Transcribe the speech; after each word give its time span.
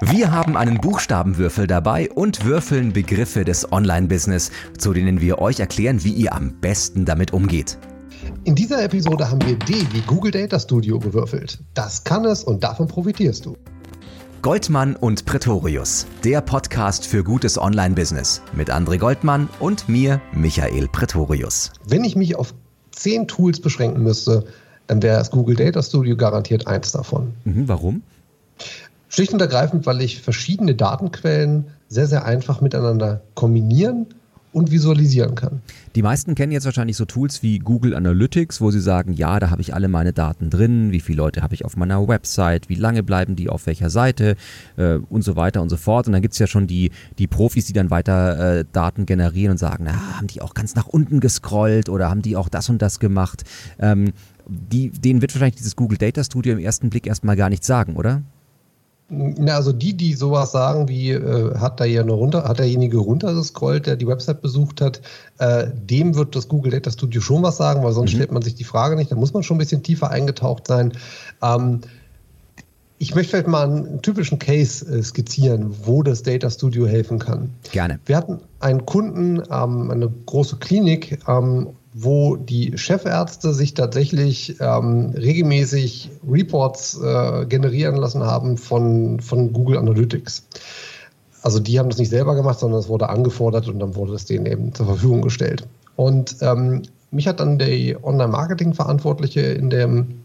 Wir 0.00 0.32
haben 0.32 0.56
einen 0.56 0.80
Buchstabenwürfel 0.80 1.68
dabei 1.68 2.10
und 2.10 2.44
würfeln 2.44 2.92
Begriffe 2.92 3.44
des 3.44 3.70
Online-Business, 3.70 4.50
zu 4.76 4.92
denen 4.92 5.20
wir 5.20 5.38
euch 5.38 5.60
erklären, 5.60 6.02
wie 6.02 6.12
ihr 6.12 6.34
am 6.34 6.60
besten 6.60 7.04
damit 7.04 7.32
umgeht. 7.32 7.78
In 8.42 8.56
dieser 8.56 8.82
Episode 8.82 9.30
haben 9.30 9.40
wir 9.46 9.56
D 9.56 9.86
wie 9.92 10.00
Google 10.00 10.32
Data 10.32 10.58
Studio 10.58 10.98
gewürfelt. 10.98 11.60
Das 11.74 12.02
kann 12.02 12.24
es 12.24 12.42
und 12.42 12.64
davon 12.64 12.88
profitierst 12.88 13.46
du. 13.46 13.56
Goldmann 14.42 14.96
und 14.96 15.26
Pretorius, 15.26 16.06
der 16.24 16.40
Podcast 16.40 17.06
für 17.06 17.22
gutes 17.22 17.56
Online-Business 17.56 18.42
mit 18.52 18.72
André 18.72 18.98
Goldmann 18.98 19.48
und 19.60 19.88
mir, 19.88 20.20
Michael 20.32 20.88
Pretorius. 20.88 21.70
Wenn 21.86 22.02
ich 22.02 22.16
mich 22.16 22.34
auf 22.34 22.52
zehn 22.90 23.28
Tools 23.28 23.60
beschränken 23.60 24.02
müsste, 24.02 24.44
dann 24.88 25.00
wäre 25.04 25.18
das 25.18 25.30
Google 25.30 25.54
Data 25.54 25.80
Studio 25.84 26.16
garantiert 26.16 26.66
eins 26.66 26.90
davon. 26.90 27.34
Mhm, 27.44 27.68
warum? 27.68 28.02
Schlicht 29.14 29.32
und 29.32 29.40
ergreifend, 29.40 29.86
weil 29.86 30.00
ich 30.00 30.20
verschiedene 30.20 30.74
Datenquellen 30.74 31.66
sehr, 31.86 32.08
sehr 32.08 32.24
einfach 32.24 32.60
miteinander 32.60 33.22
kombinieren 33.34 34.06
und 34.52 34.72
visualisieren 34.72 35.36
kann. 35.36 35.62
Die 35.94 36.02
meisten 36.02 36.34
kennen 36.34 36.50
jetzt 36.50 36.64
wahrscheinlich 36.64 36.96
so 36.96 37.04
Tools 37.04 37.40
wie 37.40 37.60
Google 37.60 37.94
Analytics, 37.94 38.60
wo 38.60 38.72
sie 38.72 38.80
sagen, 38.80 39.12
ja, 39.12 39.38
da 39.38 39.50
habe 39.50 39.62
ich 39.62 39.72
alle 39.72 39.86
meine 39.86 40.12
Daten 40.12 40.50
drin, 40.50 40.90
wie 40.90 40.98
viele 40.98 41.18
Leute 41.18 41.42
habe 41.42 41.54
ich 41.54 41.64
auf 41.64 41.76
meiner 41.76 42.08
Website, 42.08 42.68
wie 42.68 42.74
lange 42.74 43.04
bleiben 43.04 43.36
die 43.36 43.48
auf 43.48 43.66
welcher 43.66 43.88
Seite 43.88 44.34
äh, 44.76 44.94
und 44.94 45.22
so 45.22 45.36
weiter 45.36 45.62
und 45.62 45.68
so 45.68 45.76
fort. 45.76 46.08
Und 46.08 46.12
dann 46.12 46.22
gibt 46.22 46.32
es 46.32 46.40
ja 46.40 46.48
schon 46.48 46.66
die, 46.66 46.90
die 47.18 47.28
Profis, 47.28 47.66
die 47.66 47.72
dann 47.72 47.90
weiter 47.90 48.58
äh, 48.58 48.64
Daten 48.72 49.06
generieren 49.06 49.52
und 49.52 49.58
sagen, 49.58 49.84
na, 49.86 50.16
haben 50.16 50.26
die 50.26 50.42
auch 50.42 50.54
ganz 50.54 50.74
nach 50.74 50.88
unten 50.88 51.20
gescrollt 51.20 51.88
oder 51.88 52.10
haben 52.10 52.22
die 52.22 52.34
auch 52.34 52.48
das 52.48 52.68
und 52.68 52.82
das 52.82 52.98
gemacht. 52.98 53.44
Ähm, 53.78 54.12
die, 54.48 54.90
denen 54.90 55.22
wird 55.22 55.32
wahrscheinlich 55.36 55.56
dieses 55.56 55.76
Google 55.76 55.98
Data 55.98 56.24
Studio 56.24 56.52
im 56.52 56.58
ersten 56.58 56.90
Blick 56.90 57.06
erstmal 57.06 57.36
gar 57.36 57.48
nichts 57.48 57.68
sagen, 57.68 57.94
oder? 57.94 58.22
Na, 59.10 59.56
also 59.56 59.72
die, 59.72 59.94
die 59.94 60.14
sowas 60.14 60.52
sagen 60.52 60.88
wie, 60.88 61.10
äh, 61.10 61.54
hat 61.58 61.78
da 61.78 61.84
eine 61.84 62.12
runter, 62.12 62.44
hat 62.44 62.58
derjenige 62.58 62.96
runtergescrollt, 62.96 63.86
der 63.86 63.96
die 63.96 64.06
Website 64.06 64.40
besucht 64.40 64.80
hat, 64.80 65.02
äh, 65.38 65.66
dem 65.74 66.14
wird 66.14 66.34
das 66.34 66.48
Google 66.48 66.72
Data 66.72 66.90
Studio 66.90 67.20
schon 67.20 67.42
was 67.42 67.58
sagen, 67.58 67.82
weil 67.84 67.92
sonst 67.92 68.12
mhm. 68.12 68.16
stellt 68.16 68.32
man 68.32 68.42
sich 68.42 68.54
die 68.54 68.64
Frage 68.64 68.96
nicht. 68.96 69.12
Da 69.12 69.16
muss 69.16 69.34
man 69.34 69.42
schon 69.42 69.56
ein 69.56 69.58
bisschen 69.58 69.82
tiefer 69.82 70.10
eingetaucht 70.10 70.66
sein. 70.66 70.92
Ähm, 71.42 71.82
ich 72.98 73.14
möchte 73.14 73.32
vielleicht 73.32 73.48
mal 73.48 73.64
einen 73.64 74.00
typischen 74.00 74.38
Case 74.38 74.86
äh, 74.86 75.02
skizzieren, 75.02 75.74
wo 75.84 76.02
das 76.02 76.22
Data 76.22 76.48
Studio 76.48 76.86
helfen 76.86 77.18
kann. 77.18 77.50
Gerne. 77.72 78.00
Wir 78.06 78.16
hatten 78.16 78.40
einen 78.60 78.86
Kunden, 78.86 79.42
ähm, 79.50 79.90
eine 79.90 80.10
große 80.24 80.56
Klinik, 80.56 81.18
ähm, 81.28 81.68
wo 81.96 82.34
die 82.34 82.76
Chefärzte 82.76 83.54
sich 83.54 83.74
tatsächlich 83.74 84.60
ähm, 84.60 85.14
regelmäßig 85.16 86.10
Reports 86.28 87.00
äh, 87.00 87.46
generieren 87.46 87.96
lassen 87.96 88.24
haben 88.24 88.58
von, 88.58 89.20
von 89.20 89.52
Google 89.52 89.78
Analytics. 89.78 90.44
Also 91.42 91.60
die 91.60 91.78
haben 91.78 91.88
das 91.88 91.98
nicht 91.98 92.10
selber 92.10 92.34
gemacht, 92.34 92.58
sondern 92.58 92.80
es 92.80 92.88
wurde 92.88 93.08
angefordert 93.08 93.68
und 93.68 93.78
dann 93.78 93.94
wurde 93.94 94.14
es 94.14 94.24
denen 94.24 94.46
eben 94.46 94.74
zur 94.74 94.86
Verfügung 94.86 95.22
gestellt. 95.22 95.68
Und 95.94 96.36
ähm, 96.40 96.82
mich 97.12 97.28
hat 97.28 97.38
dann 97.38 97.58
der 97.58 98.02
Online-Marketing-Verantwortliche 98.04 99.40
in 99.40 99.70
dem 99.70 100.24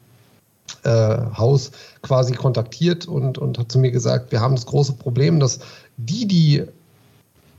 äh, 0.84 1.18
Haus 1.38 1.72
quasi 2.02 2.34
kontaktiert 2.34 3.08
und, 3.08 3.38
und 3.38 3.60
hat 3.60 3.72
zu 3.72 3.78
mir 3.78 3.92
gesagt, 3.92 4.32
wir 4.32 4.42
haben 4.42 4.56
das 4.56 4.66
große 4.66 4.94
Problem, 4.94 5.40
dass 5.40 5.60
die, 5.98 6.28
die 6.28 6.64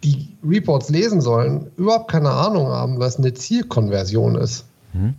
die 0.03 0.37
Reports 0.45 0.89
lesen 0.89 1.21
sollen, 1.21 1.71
überhaupt 1.77 2.11
keine 2.11 2.31
Ahnung 2.31 2.69
haben, 2.69 2.99
was 2.99 3.17
eine 3.17 3.35
Zielkonversion 3.35 4.37
ist. 4.37 4.65
Mhm. 4.93 5.15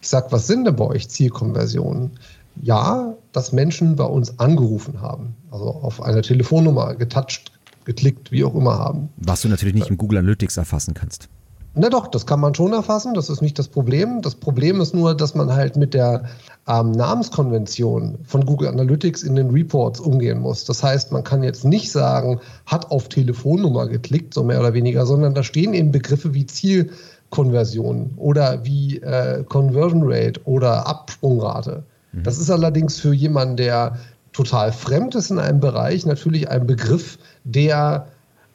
Ich 0.00 0.08
sage, 0.08 0.26
was 0.30 0.46
sind 0.46 0.64
denn 0.64 0.76
bei 0.76 0.84
euch 0.84 1.08
Zielkonversionen? 1.08 2.12
Ja, 2.60 3.14
dass 3.32 3.52
Menschen 3.52 3.96
bei 3.96 4.04
uns 4.04 4.38
angerufen 4.38 5.00
haben, 5.00 5.34
also 5.50 5.66
auf 5.66 6.02
eine 6.02 6.20
Telefonnummer 6.20 6.94
getoucht, 6.96 7.52
geklickt, 7.84 8.30
wie 8.30 8.44
auch 8.44 8.54
immer 8.54 8.78
haben. 8.78 9.08
Was 9.16 9.42
du 9.42 9.48
natürlich 9.48 9.74
nicht 9.74 9.88
im 9.88 9.96
Google 9.96 10.18
Analytics 10.18 10.56
erfassen 10.56 10.92
kannst. 10.92 11.28
Na 11.74 11.88
doch, 11.88 12.06
das 12.08 12.26
kann 12.26 12.40
man 12.40 12.54
schon 12.54 12.72
erfassen, 12.74 13.14
das 13.14 13.30
ist 13.30 13.40
nicht 13.40 13.58
das 13.58 13.68
Problem. 13.68 14.20
Das 14.20 14.34
Problem 14.34 14.80
ist 14.80 14.94
nur, 14.94 15.16
dass 15.16 15.34
man 15.34 15.52
halt 15.52 15.76
mit 15.76 15.94
der 15.94 16.24
ähm, 16.68 16.92
Namenskonvention 16.92 18.18
von 18.24 18.44
Google 18.44 18.68
Analytics 18.68 19.22
in 19.22 19.36
den 19.36 19.50
Reports 19.50 19.98
umgehen 19.98 20.40
muss. 20.40 20.64
Das 20.64 20.82
heißt, 20.82 21.12
man 21.12 21.24
kann 21.24 21.42
jetzt 21.42 21.64
nicht 21.64 21.90
sagen, 21.90 22.40
hat 22.66 22.90
auf 22.90 23.08
Telefonnummer 23.08 23.88
geklickt, 23.88 24.34
so 24.34 24.42
mehr 24.42 24.60
oder 24.60 24.74
weniger, 24.74 25.06
sondern 25.06 25.34
da 25.34 25.42
stehen 25.42 25.72
eben 25.72 25.92
Begriffe 25.92 26.34
wie 26.34 26.44
Zielkonversion 26.44 28.12
oder 28.16 28.64
wie 28.64 28.98
äh, 28.98 29.42
Conversion 29.44 30.02
Rate 30.04 30.40
oder 30.44 30.86
Absprungrate. 30.86 31.84
Mhm. 32.12 32.22
Das 32.22 32.38
ist 32.38 32.50
allerdings 32.50 33.00
für 33.00 33.14
jemanden, 33.14 33.56
der 33.56 33.96
total 34.34 34.72
fremd 34.72 35.14
ist 35.14 35.30
in 35.30 35.38
einem 35.38 35.60
Bereich, 35.60 36.04
natürlich 36.04 36.50
ein 36.50 36.66
Begriff, 36.66 37.18
der 37.44 38.08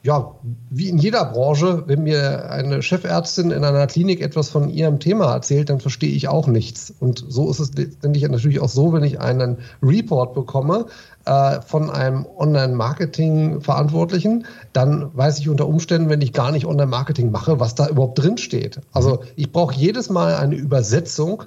ja, 0.08 0.36
wie 0.70 0.88
in 0.88 0.98
jeder 0.98 1.26
Branche, 1.26 1.84
wenn 1.86 2.04
mir 2.04 2.50
eine 2.50 2.82
Chefärztin 2.82 3.52
in 3.52 3.66
einer 3.66 3.88
Klinik 3.88 4.22
etwas 4.22 4.48
von 4.48 4.70
ihrem 4.70 5.02
Thema 5.02 5.34
erzählt, 5.34 5.70
dann 5.70 5.82
verstehe 5.82 6.14
ich 6.14 6.30
auch 6.30 6.48
nichts. 6.48 6.94
Und 7.02 7.26
so 7.28 7.52
ist 7.52 7.60
es 7.60 7.74
letztendlich 7.74 8.26
natürlich 8.30 8.62
auch 8.62 8.70
so, 8.70 8.94
wenn 8.94 9.04
ich 9.04 9.20
einen 9.20 9.58
Report 9.84 10.34
bekomme 10.34 10.86
äh, 11.26 11.60
von 11.60 11.90
einem 11.90 12.26
Online-Marketing-Verantwortlichen, 12.38 14.46
dann 14.72 15.12
weiß 15.14 15.40
ich 15.40 15.50
unter 15.50 15.68
Umständen, 15.68 16.08
wenn 16.08 16.22
ich 16.22 16.32
gar 16.32 16.54
nicht 16.54 16.66
Online-Marketing 16.66 17.30
mache, 17.30 17.60
was 17.60 17.76
da 17.76 17.90
überhaupt 17.90 18.18
drin 18.18 18.38
steht. 18.38 18.80
Also 18.94 19.20
ich 19.36 19.52
brauche 19.52 19.76
jedes 19.76 20.10
Mal 20.10 20.36
eine 20.36 20.56
Übersetzung 20.56 21.44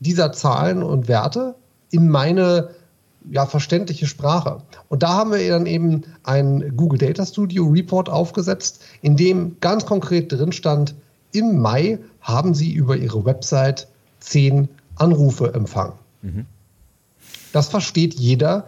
dieser 0.00 0.32
Zahlen 0.32 0.82
und 0.82 1.08
Werte 1.08 1.56
in 1.90 2.08
meine 2.08 2.70
ja, 3.30 3.46
verständliche 3.46 4.06
Sprache. 4.06 4.62
Und 4.88 5.02
da 5.02 5.14
haben 5.14 5.32
wir 5.32 5.48
dann 5.48 5.66
eben 5.66 6.02
ein 6.22 6.76
Google 6.76 6.98
Data 6.98 7.24
Studio 7.26 7.66
Report 7.66 8.08
aufgesetzt, 8.08 8.82
in 9.02 9.16
dem 9.16 9.56
ganz 9.60 9.86
konkret 9.86 10.32
drin 10.32 10.52
stand, 10.52 10.94
im 11.32 11.58
Mai 11.60 11.98
haben 12.20 12.54
Sie 12.54 12.72
über 12.72 12.96
Ihre 12.96 13.24
Website 13.24 13.88
zehn 14.20 14.68
Anrufe 14.96 15.52
empfangen. 15.54 15.94
Mhm. 16.22 16.46
Das 17.52 17.68
versteht 17.68 18.14
jeder, 18.14 18.66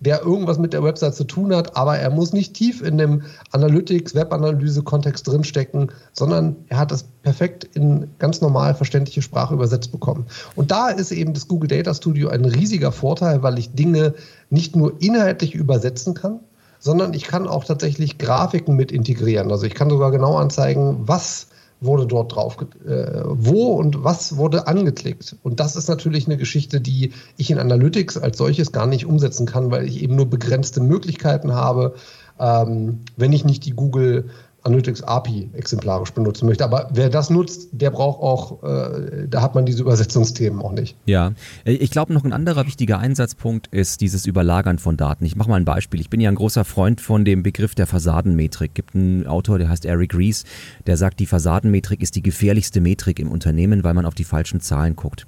der 0.00 0.22
irgendwas 0.22 0.58
mit 0.58 0.72
der 0.72 0.82
Website 0.82 1.14
zu 1.14 1.24
tun 1.24 1.54
hat, 1.54 1.76
aber 1.76 1.98
er 1.98 2.10
muss 2.10 2.32
nicht 2.32 2.54
tief 2.54 2.82
in 2.82 2.98
dem 2.98 3.22
Analytics, 3.52 4.14
Webanalyse-Kontext 4.14 5.26
drinstecken, 5.26 5.92
sondern 6.12 6.56
er 6.68 6.78
hat 6.78 6.90
das 6.90 7.04
perfekt 7.22 7.64
in 7.74 8.10
ganz 8.18 8.40
normal 8.40 8.74
verständliche 8.74 9.22
Sprache 9.22 9.54
übersetzt 9.54 9.92
bekommen. 9.92 10.26
Und 10.56 10.70
da 10.70 10.88
ist 10.88 11.12
eben 11.12 11.34
das 11.34 11.48
Google 11.48 11.68
Data 11.68 11.94
Studio 11.94 12.28
ein 12.28 12.44
riesiger 12.44 12.92
Vorteil, 12.92 13.42
weil 13.42 13.58
ich 13.58 13.74
Dinge 13.74 14.14
nicht 14.50 14.76
nur 14.76 15.00
inhaltlich 15.00 15.54
übersetzen 15.54 16.14
kann, 16.14 16.40
sondern 16.78 17.14
ich 17.14 17.24
kann 17.24 17.48
auch 17.48 17.64
tatsächlich 17.64 18.18
Grafiken 18.18 18.76
mit 18.76 18.92
integrieren. 18.92 19.50
Also 19.50 19.66
ich 19.66 19.74
kann 19.74 19.90
sogar 19.90 20.10
genau 20.10 20.36
anzeigen, 20.36 21.00
was 21.02 21.48
wurde 21.80 22.06
dort 22.06 22.34
drauf, 22.34 22.56
äh, 22.86 23.22
wo 23.24 23.74
und 23.74 24.02
was 24.02 24.36
wurde 24.36 24.66
angeklickt. 24.66 25.36
Und 25.42 25.60
das 25.60 25.76
ist 25.76 25.88
natürlich 25.88 26.26
eine 26.26 26.36
Geschichte, 26.36 26.80
die 26.80 27.12
ich 27.36 27.50
in 27.50 27.58
Analytics 27.58 28.16
als 28.18 28.38
solches 28.38 28.72
gar 28.72 28.86
nicht 28.86 29.06
umsetzen 29.06 29.46
kann, 29.46 29.70
weil 29.70 29.86
ich 29.86 30.02
eben 30.02 30.16
nur 30.16 30.26
begrenzte 30.26 30.80
Möglichkeiten 30.80 31.52
habe, 31.52 31.94
ähm, 32.40 33.00
wenn 33.16 33.32
ich 33.32 33.44
nicht 33.44 33.64
die 33.64 33.72
Google 33.72 34.30
Analytics 34.62 35.02
API 35.02 35.50
exemplarisch 35.52 36.12
benutzen 36.12 36.46
möchte. 36.46 36.64
Aber 36.64 36.88
wer 36.92 37.08
das 37.08 37.30
nutzt, 37.30 37.68
der 37.72 37.90
braucht 37.90 38.20
auch, 38.20 38.62
äh, 38.62 39.26
da 39.28 39.40
hat 39.40 39.54
man 39.54 39.66
diese 39.66 39.82
Übersetzungsthemen 39.82 40.60
auch 40.60 40.72
nicht. 40.72 40.96
Ja, 41.06 41.32
ich 41.64 41.90
glaube, 41.90 42.12
noch 42.12 42.24
ein 42.24 42.32
anderer 42.32 42.66
wichtiger 42.66 42.98
Einsatzpunkt 42.98 43.68
ist 43.68 44.00
dieses 44.00 44.26
Überlagern 44.26 44.78
von 44.78 44.96
Daten. 44.96 45.24
Ich 45.24 45.36
mache 45.36 45.48
mal 45.48 45.56
ein 45.56 45.64
Beispiel. 45.64 46.00
Ich 46.00 46.10
bin 46.10 46.20
ja 46.20 46.28
ein 46.28 46.34
großer 46.34 46.64
Freund 46.64 47.00
von 47.00 47.24
dem 47.24 47.42
Begriff 47.42 47.74
der 47.74 47.86
Fassadenmetrik. 47.86 48.74
Gibt 48.74 48.94
einen 48.94 49.26
Autor, 49.26 49.58
der 49.58 49.68
heißt 49.68 49.84
Eric 49.84 50.14
Ries, 50.14 50.44
der 50.86 50.96
sagt, 50.96 51.20
die 51.20 51.26
Fassadenmetrik 51.26 52.02
ist 52.02 52.16
die 52.16 52.22
gefährlichste 52.22 52.80
Metrik 52.80 53.20
im 53.20 53.30
Unternehmen, 53.30 53.84
weil 53.84 53.94
man 53.94 54.06
auf 54.06 54.14
die 54.14 54.24
falschen 54.24 54.60
Zahlen 54.60 54.96
guckt. 54.96 55.26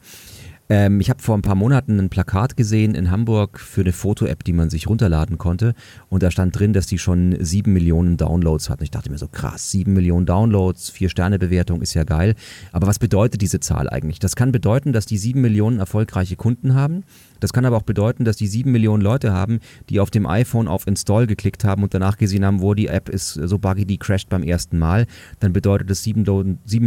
Ähm, 0.71 1.01
ich 1.01 1.11
habe 1.11 1.21
vor 1.21 1.37
ein 1.37 1.43
paar 1.43 1.57
Monaten 1.57 1.99
ein 1.99 2.11
Plakat 2.11 2.57
gesehen 2.57 2.95
in 2.95 3.11
Hamburg 3.11 3.59
für 3.59 3.81
eine 3.81 3.93
Foto-App, 3.93 4.45
die 4.45 4.53
man 4.53 4.71
sich 4.71 4.89
runterladen 4.89 5.37
konnte. 5.37 5.75
Und 6.09 6.23
da 6.23 6.31
stand 6.31 6.57
drin, 6.57 6.73
dass 6.73 6.87
die 6.87 6.99
schon 6.99 7.37
sieben 7.41 7.73
Millionen 7.73 8.17
Downloads 8.17 8.71
hat. 8.71 8.79
Und 8.79 8.85
ich 8.85 8.93
dachte 8.93 9.11
mir 9.11 9.19
so, 9.19 9.27
krass, 9.27 9.73
sieben 9.73 9.95
Millionen 9.95 10.27
Downloads, 10.27 10.89
vier 10.91 11.09
Sterne-Bewertung 11.09 11.83
ist 11.83 11.95
ja 11.95 12.05
geil. 12.05 12.37
Aber 12.71 12.87
was 12.87 13.01
bedeutet 13.01 13.43
diese 13.43 13.59
Zahl 13.59 13.91
eigentlich? 13.91 14.21
Das 14.21 14.37
kann 14.37 14.53
bedeuten, 14.53 14.93
dass 14.93 15.07
die 15.07 15.19
sieben 15.19 15.41
Millionen 15.41 15.81
erfolgreiche 15.81 16.37
Kunden 16.37 16.75
haben. 16.75 17.03
Das 17.41 17.53
kann 17.53 17.65
aber 17.65 17.77
auch 17.77 17.83
bedeuten, 17.83 18.25
dass 18.25 18.37
die 18.37 18.47
sieben 18.47 18.73
Millionen 18.73 19.03
Leute 19.03 19.33
haben, 19.33 19.61
die 19.89 20.01
auf 20.01 20.11
dem 20.11 20.27
iPhone 20.27 20.69
auf 20.69 20.87
Install 20.87 21.27
geklickt 21.27 21.65
haben 21.65 21.83
und 21.83 21.95
danach 21.95 22.17
gesehen 22.17 22.45
haben, 22.45 22.61
wo 22.61 22.75
die 22.75 22.87
App 22.87 23.09
ist 23.09 23.35
so 23.35 23.59
buggy, 23.59 23.85
die 23.85 23.99
crasht 23.99 24.29
beim 24.29 24.43
ersten 24.43 24.79
Mal. 24.79 25.07
Dann 25.41 25.53
bedeutet 25.53 25.91
das 25.91 26.03
sieben, 26.03 26.25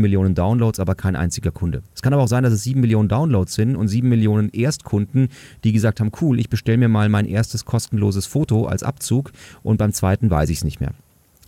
Millionen 0.01 0.35
Downloads, 0.35 0.79
aber 0.79 0.95
kein 0.95 1.15
einziger 1.15 1.51
Kunde. 1.51 1.83
Es 1.93 2.01
kann 2.01 2.13
aber 2.13 2.23
auch 2.23 2.27
sein, 2.27 2.43
dass 2.43 2.53
es 2.53 2.63
sieben 2.63 2.81
Millionen 2.81 3.09
Downloads 3.09 3.53
sind 3.53 3.75
und 3.75 3.87
sieben 3.87 4.09
Millionen 4.09 4.49
Erstkunden, 4.49 5.29
die 5.63 5.73
gesagt 5.73 5.99
haben, 5.99 6.11
cool, 6.21 6.39
ich 6.39 6.49
bestelle 6.49 6.77
mir 6.77 6.89
mal 6.89 7.09
mein 7.09 7.25
erstes 7.25 7.65
kostenloses 7.65 8.25
Foto 8.25 8.65
als 8.65 8.83
Abzug 8.83 9.31
und 9.63 9.77
beim 9.77 9.93
zweiten 9.93 10.29
weiß 10.29 10.49
ich 10.49 10.57
es 10.57 10.63
nicht 10.63 10.79
mehr. 10.79 10.93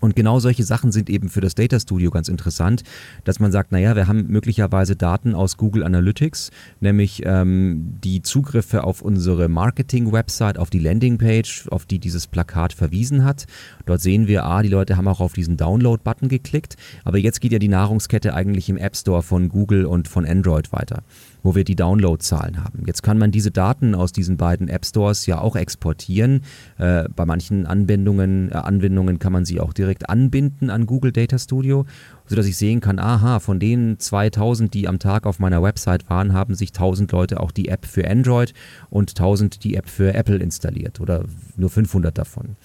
Und 0.02 0.16
genau 0.16 0.40
solche 0.40 0.64
Sachen 0.64 0.92
sind 0.92 1.10
eben 1.10 1.30
für 1.30 1.42
das 1.42 1.56
Data 1.56 1.80
Studio 1.80 2.12
ganz 2.12 2.28
interessant, 2.28 2.84
dass 3.24 3.40
man 3.40 3.52
sagt, 3.52 3.72
naja, 3.72 3.96
wir 3.96 4.08
haben 4.08 4.28
möglicherweise 4.28 4.96
Daten 4.96 5.34
aus 5.34 5.58
Google 5.58 5.84
Analytics, 5.84 6.52
nämlich 6.82 7.22
ähm, 7.26 7.98
die 8.04 8.22
Zugriffe 8.22 8.84
auf 8.84 9.02
unsere 9.02 9.48
Marketing-Website, 9.48 10.58
auf 10.58 10.70
die 10.70 10.80
Landingpage, 10.80 11.68
auf 11.70 11.86
die 11.86 12.00
dieses 12.00 12.28
Plakat 12.28 12.74
verwiesen 12.74 13.24
hat. 13.24 13.46
Dort 13.86 14.02
sehen 14.02 14.28
wir, 14.28 14.44
ah, 14.44 14.62
die 14.62 14.70
Leute 14.70 14.98
haben 14.98 15.08
auch 15.08 15.22
auf 15.22 15.34
diesen 15.34 15.58
Download-Button 15.58 16.28
geklickt, 16.30 16.76
aber 17.04 17.18
jetzt 17.18 17.40
geht 17.40 17.54
ja 17.54 17.60
die 17.60 17.68
Nahrungskette 17.68 18.34
eigentlich 18.34 18.70
im 18.70 18.78
App 18.78 18.96
Store 18.96 19.24
von 19.24 19.50
Google 19.50 19.86
und 19.86 20.08
von 20.08 20.26
Android 20.26 20.72
weiter 20.72 21.04
wo 21.46 21.54
wir 21.54 21.64
die 21.64 21.76
Downloadzahlen 21.76 22.64
haben. 22.64 22.84
Jetzt 22.88 23.04
kann 23.04 23.20
man 23.20 23.30
diese 23.30 23.52
Daten 23.52 23.94
aus 23.94 24.12
diesen 24.12 24.36
beiden 24.36 24.68
App 24.68 24.84
Stores 24.84 25.28
ja 25.28 25.40
auch 25.40 25.56
exportieren. 25.56 26.42
Äh, 26.80 27.04
bei 27.16 27.26
manchen 27.26 27.68
Anwendungen, 27.68 28.52
äh, 28.52 28.56
Anwendungen 28.56 29.20
kann 29.20 29.32
man 29.32 29.46
sie 29.46 29.60
auch 29.60 29.72
direkt 29.72 30.10
anbinden 30.10 30.72
an 30.72 30.88
Google 30.88 31.12
Data 31.12 31.38
Studio, 31.38 31.86
sodass 32.26 32.48
ich 32.48 32.58
sehen 32.58 32.82
kann, 32.82 32.98
aha, 32.98 33.40
von 33.40 33.60
den 33.60 34.00
2000, 34.00 34.74
die 34.74 34.88
am 34.88 34.98
Tag 34.98 35.28
auf 35.28 35.38
meiner 35.38 35.62
Website 35.62 36.10
waren, 36.10 36.34
haben 36.34 36.56
sich 36.56 36.70
1000 36.70 37.12
Leute 37.12 37.40
auch 37.40 37.52
die 37.52 37.70
App 37.70 37.86
für 37.86 38.10
Android 38.10 38.56
und 38.90 39.12
1000 39.12 39.64
die 39.64 39.76
App 39.76 39.88
für 39.88 40.16
Apple 40.16 40.38
installiert 40.38 41.00
oder 41.00 41.26
nur 41.58 41.70
500 41.70 42.18
davon. 42.18 42.56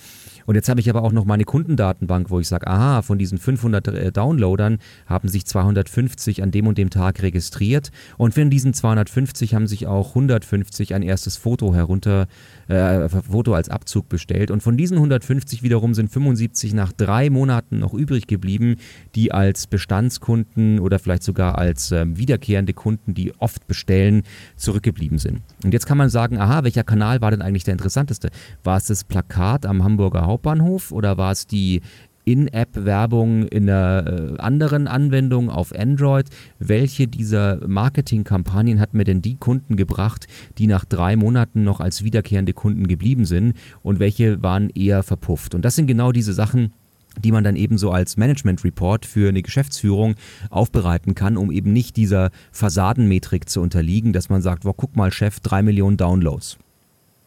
Und 0.50 0.56
jetzt 0.56 0.68
habe 0.68 0.80
ich 0.80 0.90
aber 0.90 1.04
auch 1.04 1.12
noch 1.12 1.24
meine 1.26 1.44
Kundendatenbank, 1.44 2.28
wo 2.28 2.40
ich 2.40 2.48
sage, 2.48 2.66
aha, 2.66 3.02
von 3.02 3.18
diesen 3.18 3.38
500 3.38 3.86
äh, 3.86 4.10
Downloadern 4.10 4.78
haben 5.06 5.28
sich 5.28 5.46
250 5.46 6.42
an 6.42 6.50
dem 6.50 6.66
und 6.66 6.76
dem 6.76 6.90
Tag 6.90 7.22
registriert 7.22 7.92
und 8.18 8.34
von 8.34 8.50
diesen 8.50 8.74
250 8.74 9.54
haben 9.54 9.68
sich 9.68 9.86
auch 9.86 10.08
150 10.08 10.92
ein 10.92 11.02
erstes 11.02 11.36
Foto 11.36 11.72
herunter, 11.72 12.26
äh, 12.66 13.08
Foto 13.08 13.54
als 13.54 13.68
Abzug 13.68 14.08
bestellt 14.08 14.50
und 14.50 14.60
von 14.60 14.76
diesen 14.76 14.96
150 14.96 15.62
wiederum 15.62 15.94
sind 15.94 16.10
75 16.10 16.74
nach 16.74 16.90
drei 16.90 17.30
Monaten 17.30 17.78
noch 17.78 17.94
übrig 17.94 18.26
geblieben, 18.26 18.74
die 19.14 19.30
als 19.30 19.68
Bestandskunden 19.68 20.80
oder 20.80 20.98
vielleicht 20.98 21.22
sogar 21.22 21.58
als 21.58 21.92
äh, 21.92 22.06
wiederkehrende 22.08 22.72
Kunden, 22.72 23.14
die 23.14 23.32
oft 23.38 23.68
bestellen, 23.68 24.24
zurückgeblieben 24.56 25.18
sind. 25.18 25.42
Und 25.62 25.72
jetzt 25.72 25.86
kann 25.86 25.96
man 25.96 26.10
sagen, 26.10 26.38
aha, 26.38 26.64
welcher 26.64 26.82
Kanal 26.82 27.20
war 27.20 27.30
denn 27.30 27.40
eigentlich 27.40 27.62
der 27.62 27.74
interessanteste? 27.74 28.30
War 28.64 28.78
es 28.78 28.86
das 28.86 29.04
Plakat 29.04 29.64
am 29.64 29.84
Hamburger 29.84 30.26
Haupt 30.26 30.39
Hauptbahnhof 30.40 30.92
oder 30.92 31.18
war 31.18 31.32
es 31.32 31.46
die 31.46 31.82
in-App-Werbung 32.24 33.48
in 33.48 33.68
einer 33.68 34.36
äh, 34.36 34.40
anderen 34.40 34.86
Anwendung 34.86 35.50
auf 35.50 35.74
Android. 35.74 36.26
Welche 36.58 37.08
dieser 37.08 37.66
Marketingkampagnen 37.66 38.78
hat 38.78 38.94
mir 38.94 39.04
denn 39.04 39.22
die 39.22 39.36
Kunden 39.36 39.76
gebracht, 39.76 40.26
die 40.58 40.66
nach 40.66 40.84
drei 40.84 41.16
Monaten 41.16 41.64
noch 41.64 41.80
als 41.80 42.04
wiederkehrende 42.04 42.52
Kunden 42.52 42.86
geblieben 42.86 43.24
sind 43.24 43.54
und 43.82 43.98
welche 44.00 44.42
waren 44.42 44.70
eher 44.70 45.02
verpufft? 45.02 45.54
Und 45.54 45.64
das 45.64 45.76
sind 45.76 45.86
genau 45.86 46.12
diese 46.12 46.34
Sachen, 46.34 46.72
die 47.18 47.32
man 47.32 47.42
dann 47.42 47.56
eben 47.56 47.78
so 47.78 47.90
als 47.90 48.16
Management 48.16 48.64
Report 48.64 49.06
für 49.06 49.30
eine 49.30 49.42
Geschäftsführung 49.42 50.14
aufbereiten 50.50 51.14
kann, 51.14 51.36
um 51.36 51.50
eben 51.50 51.72
nicht 51.72 51.96
dieser 51.96 52.30
Fassadenmetrik 52.52 53.48
zu 53.48 53.60
unterliegen, 53.60 54.12
dass 54.12 54.28
man 54.28 54.42
sagt, 54.42 54.64
wow, 54.64 54.74
guck 54.76 54.94
mal, 54.94 55.10
Chef, 55.10 55.40
drei 55.40 55.62
Millionen 55.62 55.96
Downloads. 55.96 56.58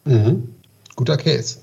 Mhm. 0.05 0.43
Guter 0.95 1.17
Case 1.17 1.62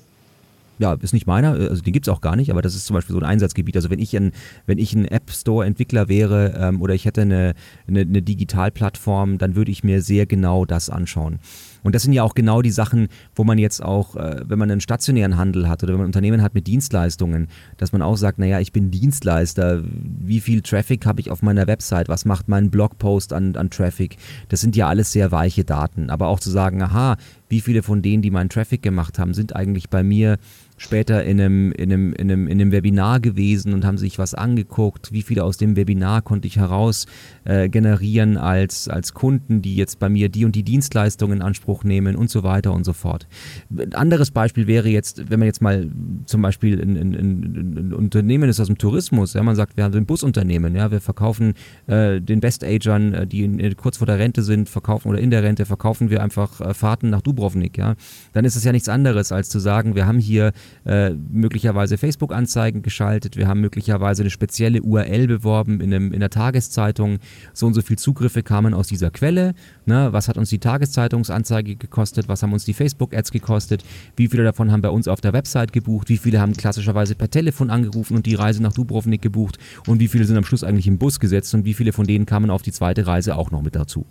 ja, 0.81 0.93
ist 0.93 1.13
nicht 1.13 1.27
meiner, 1.27 1.57
äh, 1.57 1.67
also 1.67 1.81
den 1.81 1.93
gibt 1.93 2.07
es 2.07 2.13
auch 2.13 2.21
gar 2.21 2.35
nicht, 2.35 2.51
aber 2.51 2.61
das 2.61 2.75
ist 2.75 2.85
zum 2.85 2.95
Beispiel 2.95 3.13
so 3.13 3.19
ein 3.19 3.25
Einsatzgebiet. 3.25 3.75
Also 3.75 3.89
wenn 3.89 3.99
ich 3.99 4.15
ein, 4.17 4.31
wenn 4.65 4.79
ich 4.79 4.93
ein 4.93 5.05
App 5.05 5.29
Store 5.31 5.65
Entwickler 5.65 6.09
wäre 6.09 6.55
ähm, 6.57 6.81
oder 6.81 6.93
ich 6.93 7.05
hätte 7.05 7.21
eine, 7.21 7.53
eine, 7.87 8.01
eine 8.01 8.21
Digitalplattform, 8.21 9.37
dann 9.37 9.55
würde 9.55 9.71
ich 9.71 9.83
mir 9.83 10.01
sehr 10.01 10.25
genau 10.25 10.65
das 10.65 10.89
anschauen. 10.89 11.39
Und 11.83 11.95
das 11.95 12.03
sind 12.03 12.13
ja 12.13 12.23
auch 12.23 12.35
genau 12.35 12.61
die 12.61 12.71
Sachen, 12.71 13.07
wo 13.35 13.43
man 13.43 13.57
jetzt 13.57 13.83
auch, 13.83 14.15
äh, 14.15 14.41
wenn 14.45 14.59
man 14.59 14.69
einen 14.69 14.81
stationären 14.81 15.37
Handel 15.37 15.67
hat 15.67 15.83
oder 15.83 15.93
wenn 15.93 15.99
man 15.99 16.05
ein 16.05 16.09
Unternehmen 16.09 16.41
hat 16.41 16.53
mit 16.53 16.67
Dienstleistungen, 16.67 17.47
dass 17.77 17.91
man 17.91 18.01
auch 18.01 18.17
sagt, 18.17 18.39
naja, 18.39 18.59
ich 18.59 18.71
bin 18.71 18.91
Dienstleister, 18.91 19.81
wie 19.83 20.39
viel 20.39 20.61
Traffic 20.61 21.05
habe 21.05 21.21
ich 21.21 21.31
auf 21.31 21.41
meiner 21.41 21.67
Website, 21.67 22.09
was 22.09 22.25
macht 22.25 22.47
mein 22.47 22.69
Blogpost 22.69 23.33
an, 23.33 23.55
an 23.55 23.69
Traffic, 23.69 24.17
das 24.49 24.61
sind 24.61 24.75
ja 24.75 24.87
alles 24.87 25.11
sehr 25.11 25.31
weiche 25.31 25.63
Daten. 25.63 26.09
Aber 26.09 26.27
auch 26.27 26.39
zu 26.39 26.49
sagen, 26.49 26.81
aha, 26.81 27.17
wie 27.49 27.61
viele 27.61 27.83
von 27.83 28.01
denen, 28.01 28.21
die 28.21 28.31
meinen 28.31 28.49
Traffic 28.49 28.81
gemacht 28.81 29.19
haben, 29.19 29.33
sind 29.33 29.55
eigentlich 29.55 29.89
bei 29.89 30.03
mir 30.03 30.37
später 30.81 31.23
in 31.23 31.39
einem, 31.39 31.71
in, 31.73 31.93
einem, 31.93 32.13
in, 32.13 32.31
einem, 32.31 32.47
in 32.47 32.59
einem 32.59 32.71
Webinar 32.71 33.19
gewesen 33.19 33.73
und 33.73 33.85
haben 33.85 33.99
sich 33.99 34.17
was 34.17 34.33
angeguckt. 34.33 35.11
Wie 35.11 35.21
viele 35.21 35.43
aus 35.43 35.57
dem 35.57 35.75
Webinar 35.75 36.23
konnte 36.23 36.47
ich 36.47 36.57
heraus 36.57 37.05
äh, 37.45 37.69
generieren 37.69 38.37
als, 38.37 38.87
als 38.87 39.13
Kunden, 39.13 39.61
die 39.61 39.75
jetzt 39.75 39.99
bei 39.99 40.09
mir 40.09 40.29
die 40.29 40.43
und 40.43 40.55
die 40.55 40.63
Dienstleistungen 40.63 41.37
in 41.37 41.41
Anspruch 41.43 41.83
nehmen 41.83 42.15
und 42.15 42.31
so 42.31 42.41
weiter 42.41 42.73
und 42.73 42.83
so 42.83 42.93
fort. 42.93 43.27
Ein 43.69 43.93
anderes 43.93 44.31
Beispiel 44.31 44.65
wäre 44.65 44.89
jetzt, 44.89 45.29
wenn 45.29 45.39
man 45.39 45.45
jetzt 45.45 45.61
mal 45.61 45.87
zum 46.25 46.41
Beispiel 46.41 46.81
ein, 46.81 46.97
ein, 46.97 47.13
ein, 47.13 47.93
Unternehmen 47.93 48.49
ist 48.49 48.59
aus 48.59 48.67
dem 48.67 48.79
Tourismus, 48.79 49.33
ja, 49.33 49.43
man 49.43 49.55
sagt, 49.55 49.77
wir 49.77 49.83
haben 49.83 49.93
ein 49.93 50.07
Busunternehmen, 50.07 50.75
ja, 50.75 50.89
wir 50.89 50.99
verkaufen 50.99 51.53
äh, 51.85 52.19
den 52.19 52.39
Best-Agern, 52.39 53.13
äh, 53.13 53.27
die 53.27 53.43
in, 53.43 53.77
kurz 53.77 53.97
vor 53.97 54.07
der 54.07 54.17
Rente 54.17 54.41
sind, 54.41 54.67
verkaufen 54.67 55.09
oder 55.09 55.19
in 55.19 55.29
der 55.29 55.43
Rente 55.43 55.67
verkaufen 55.67 56.09
wir 56.09 56.23
einfach 56.23 56.59
äh, 56.59 56.73
Fahrten 56.73 57.11
nach 57.11 57.21
Dubrovnik, 57.21 57.77
ja. 57.77 57.93
Dann 58.33 58.45
ist 58.45 58.55
es 58.55 58.63
ja 58.63 58.71
nichts 58.71 58.89
anderes, 58.89 59.31
als 59.31 59.49
zu 59.49 59.59
sagen, 59.59 59.95
wir 59.95 60.07
haben 60.07 60.17
hier 60.17 60.53
äh, 60.85 61.11
möglicherweise 61.11 61.97
Facebook-Anzeigen 61.97 62.81
geschaltet, 62.81 63.37
wir 63.37 63.47
haben 63.47 63.61
möglicherweise 63.61 64.23
eine 64.23 64.29
spezielle 64.29 64.81
URL 64.81 65.27
beworben 65.27 65.79
in, 65.81 65.93
einem, 65.93 66.13
in 66.13 66.19
der 66.19 66.29
Tageszeitung. 66.29 67.19
So 67.53 67.67
und 67.67 67.73
so 67.73 67.81
viel 67.81 67.97
Zugriffe 67.97 68.43
kamen 68.43 68.73
aus 68.73 68.87
dieser 68.87 69.11
Quelle. 69.11 69.53
Ne? 69.85 70.09
Was 70.11 70.27
hat 70.27 70.37
uns 70.37 70.49
die 70.49 70.59
Tageszeitungsanzeige 70.59 71.75
gekostet? 71.75 72.27
Was 72.27 72.43
haben 72.43 72.53
uns 72.53 72.65
die 72.65 72.73
Facebook-Ads 72.73 73.31
gekostet? 73.31 73.83
Wie 74.15 74.27
viele 74.27 74.43
davon 74.43 74.71
haben 74.71 74.81
bei 74.81 74.89
uns 74.89 75.07
auf 75.07 75.21
der 75.21 75.33
Website 75.33 75.73
gebucht? 75.73 76.09
Wie 76.09 76.17
viele 76.17 76.39
haben 76.39 76.53
klassischerweise 76.53 77.15
per 77.15 77.29
Telefon 77.29 77.69
angerufen 77.69 78.15
und 78.15 78.25
die 78.25 78.35
Reise 78.35 78.61
nach 78.63 78.73
Dubrovnik 78.73 79.21
gebucht? 79.21 79.57
Und 79.87 79.99
wie 79.99 80.07
viele 80.07 80.25
sind 80.25 80.37
am 80.37 80.43
Schluss 80.43 80.63
eigentlich 80.63 80.87
im 80.87 80.97
Bus 80.97 81.19
gesetzt? 81.19 81.53
Und 81.53 81.65
wie 81.65 81.73
viele 81.73 81.93
von 81.93 82.05
denen 82.05 82.25
kamen 82.25 82.49
auf 82.49 82.61
die 82.61 82.71
zweite 82.71 83.05
Reise 83.07 83.35
auch 83.35 83.51
noch 83.51 83.61
mit 83.61 83.75
dazu? 83.75 84.05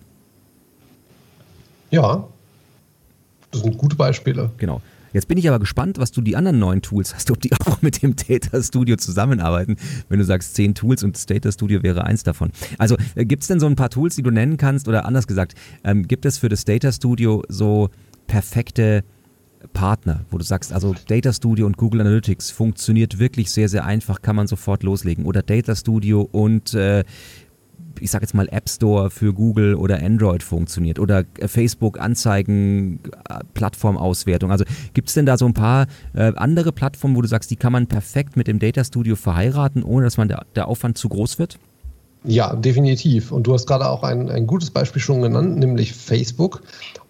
Ja, 1.90 2.24
das 3.50 3.62
sind 3.62 3.76
gute 3.78 3.96
Beispiele. 3.96 4.50
Genau. 4.58 4.80
Jetzt 5.12 5.28
bin 5.28 5.38
ich 5.38 5.48
aber 5.48 5.58
gespannt, 5.58 5.98
was 5.98 6.12
du 6.12 6.20
die 6.20 6.36
anderen 6.36 6.58
neuen 6.58 6.82
Tools 6.82 7.14
hast, 7.14 7.30
ob 7.30 7.40
die 7.40 7.50
auch 7.66 7.82
mit 7.82 8.02
dem 8.02 8.14
Data 8.16 8.62
Studio 8.62 8.96
zusammenarbeiten. 8.96 9.76
Wenn 10.08 10.18
du 10.18 10.24
sagst 10.24 10.54
zehn 10.54 10.74
Tools 10.74 11.02
und 11.02 11.16
das 11.16 11.26
Data 11.26 11.50
Studio 11.50 11.82
wäre 11.82 12.04
eins 12.04 12.22
davon. 12.22 12.50
Also 12.78 12.96
äh, 13.14 13.24
gibt 13.24 13.42
es 13.42 13.48
denn 13.48 13.60
so 13.60 13.66
ein 13.66 13.76
paar 13.76 13.90
Tools, 13.90 14.16
die 14.16 14.22
du 14.22 14.30
nennen 14.30 14.56
kannst? 14.56 14.88
Oder 14.88 15.06
anders 15.06 15.26
gesagt, 15.26 15.54
ähm, 15.84 16.06
gibt 16.06 16.24
es 16.26 16.38
für 16.38 16.48
das 16.48 16.64
Data 16.64 16.92
Studio 16.92 17.42
so 17.48 17.90
perfekte 18.26 19.04
Partner, 19.72 20.24
wo 20.30 20.38
du 20.38 20.44
sagst, 20.44 20.72
also 20.72 20.94
Data 21.06 21.32
Studio 21.32 21.66
und 21.66 21.76
Google 21.76 22.00
Analytics 22.00 22.50
funktioniert 22.50 23.18
wirklich 23.18 23.50
sehr, 23.50 23.68
sehr 23.68 23.84
einfach, 23.84 24.22
kann 24.22 24.36
man 24.36 24.46
sofort 24.46 24.82
loslegen. 24.82 25.26
Oder 25.26 25.42
Data 25.42 25.74
Studio 25.74 26.26
und 26.30 26.72
äh, 26.74 27.04
ich 27.98 28.10
sage 28.10 28.24
jetzt 28.24 28.34
mal 28.34 28.48
App 28.50 28.68
Store 28.68 29.10
für 29.10 29.32
Google 29.32 29.74
oder 29.74 30.02
Android 30.02 30.42
funktioniert 30.42 30.98
oder 30.98 31.24
äh, 31.38 31.48
Facebook 31.48 32.00
Anzeigen 32.00 33.00
äh, 33.28 33.40
Plattformauswertung. 33.54 34.50
Also 34.50 34.64
gibt 34.94 35.08
es 35.08 35.14
denn 35.14 35.26
da 35.26 35.36
so 35.36 35.46
ein 35.46 35.54
paar 35.54 35.86
äh, 36.14 36.32
andere 36.36 36.72
Plattformen, 36.72 37.16
wo 37.16 37.22
du 37.22 37.28
sagst, 37.28 37.50
die 37.50 37.56
kann 37.56 37.72
man 37.72 37.86
perfekt 37.86 38.36
mit 38.36 38.46
dem 38.46 38.58
Data 38.58 38.84
Studio 38.84 39.16
verheiraten, 39.16 39.82
ohne 39.82 40.04
dass 40.04 40.16
man 40.16 40.28
der, 40.28 40.44
der 40.54 40.68
Aufwand 40.68 40.98
zu 40.98 41.08
groß 41.08 41.38
wird? 41.38 41.58
Ja, 42.24 42.54
definitiv. 42.54 43.32
Und 43.32 43.46
du 43.46 43.54
hast 43.54 43.66
gerade 43.66 43.88
auch 43.88 44.02
ein, 44.02 44.28
ein 44.28 44.46
gutes 44.46 44.70
Beispiel 44.70 45.00
schon 45.00 45.22
genannt, 45.22 45.58
nämlich 45.58 45.94
Facebook. 45.94 46.62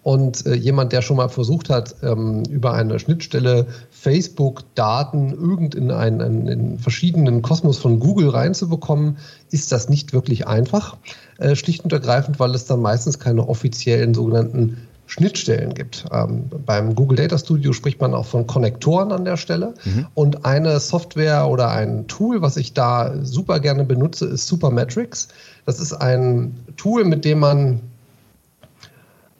Und 0.03 0.45
äh, 0.45 0.53
jemand, 0.53 0.93
der 0.93 1.01
schon 1.01 1.17
mal 1.17 1.27
versucht 1.27 1.69
hat, 1.69 1.95
ähm, 2.01 2.43
über 2.49 2.73
eine 2.73 2.97
Schnittstelle 2.97 3.67
Facebook-Daten 3.89 5.31
irgend 5.31 5.75
in 5.75 5.91
einen, 5.91 6.21
einen 6.21 6.47
in 6.47 6.79
verschiedenen 6.79 7.41
Kosmos 7.41 7.77
von 7.77 7.99
Google 7.99 8.29
reinzubekommen, 8.29 9.17
ist 9.51 9.73
das 9.73 9.89
nicht 9.89 10.13
wirklich 10.13 10.47
einfach. 10.47 10.95
Äh, 11.39 11.55
schlicht 11.55 11.83
und 11.83 11.91
ergreifend, 11.91 12.39
weil 12.39 12.55
es 12.55 12.65
dann 12.65 12.81
meistens 12.81 13.19
keine 13.19 13.49
offiziellen 13.49 14.13
sogenannten 14.13 14.87
Schnittstellen 15.11 15.73
gibt. 15.73 16.05
Ähm, 16.09 16.45
beim 16.65 16.95
Google 16.95 17.17
Data 17.17 17.37
Studio 17.37 17.73
spricht 17.73 17.99
man 17.99 18.13
auch 18.13 18.25
von 18.25 18.47
Konnektoren 18.47 19.11
an 19.11 19.25
der 19.25 19.35
Stelle. 19.35 19.73
Mhm. 19.83 20.07
Und 20.13 20.45
eine 20.45 20.79
Software 20.79 21.49
oder 21.49 21.69
ein 21.69 22.07
Tool, 22.07 22.41
was 22.41 22.55
ich 22.55 22.73
da 22.73 23.13
super 23.21 23.59
gerne 23.59 23.83
benutze, 23.83 24.25
ist 24.27 24.47
Supermetrics. 24.47 25.27
Das 25.65 25.81
ist 25.81 25.91
ein 25.91 26.55
Tool, 26.77 27.03
mit 27.03 27.25
dem 27.25 27.39
man 27.39 27.81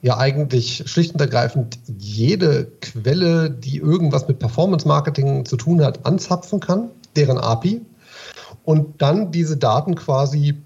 ja 0.01 0.17
eigentlich 0.17 0.83
schlicht 0.87 1.13
und 1.13 1.21
ergreifend 1.21 1.79
jede 1.97 2.67
Quelle, 2.81 3.49
die 3.49 3.77
irgendwas 3.77 4.27
mit 4.27 4.39
Performance 4.39 4.85
Marketing 4.85 5.45
zu 5.45 5.55
tun 5.55 5.81
hat, 5.85 6.05
anzapfen 6.05 6.59
kann, 6.59 6.89
deren 7.15 7.37
API. 7.37 7.79
Und 8.65 9.01
dann 9.01 9.31
diese 9.31 9.55
Daten 9.55 9.95
quasi 9.95 10.57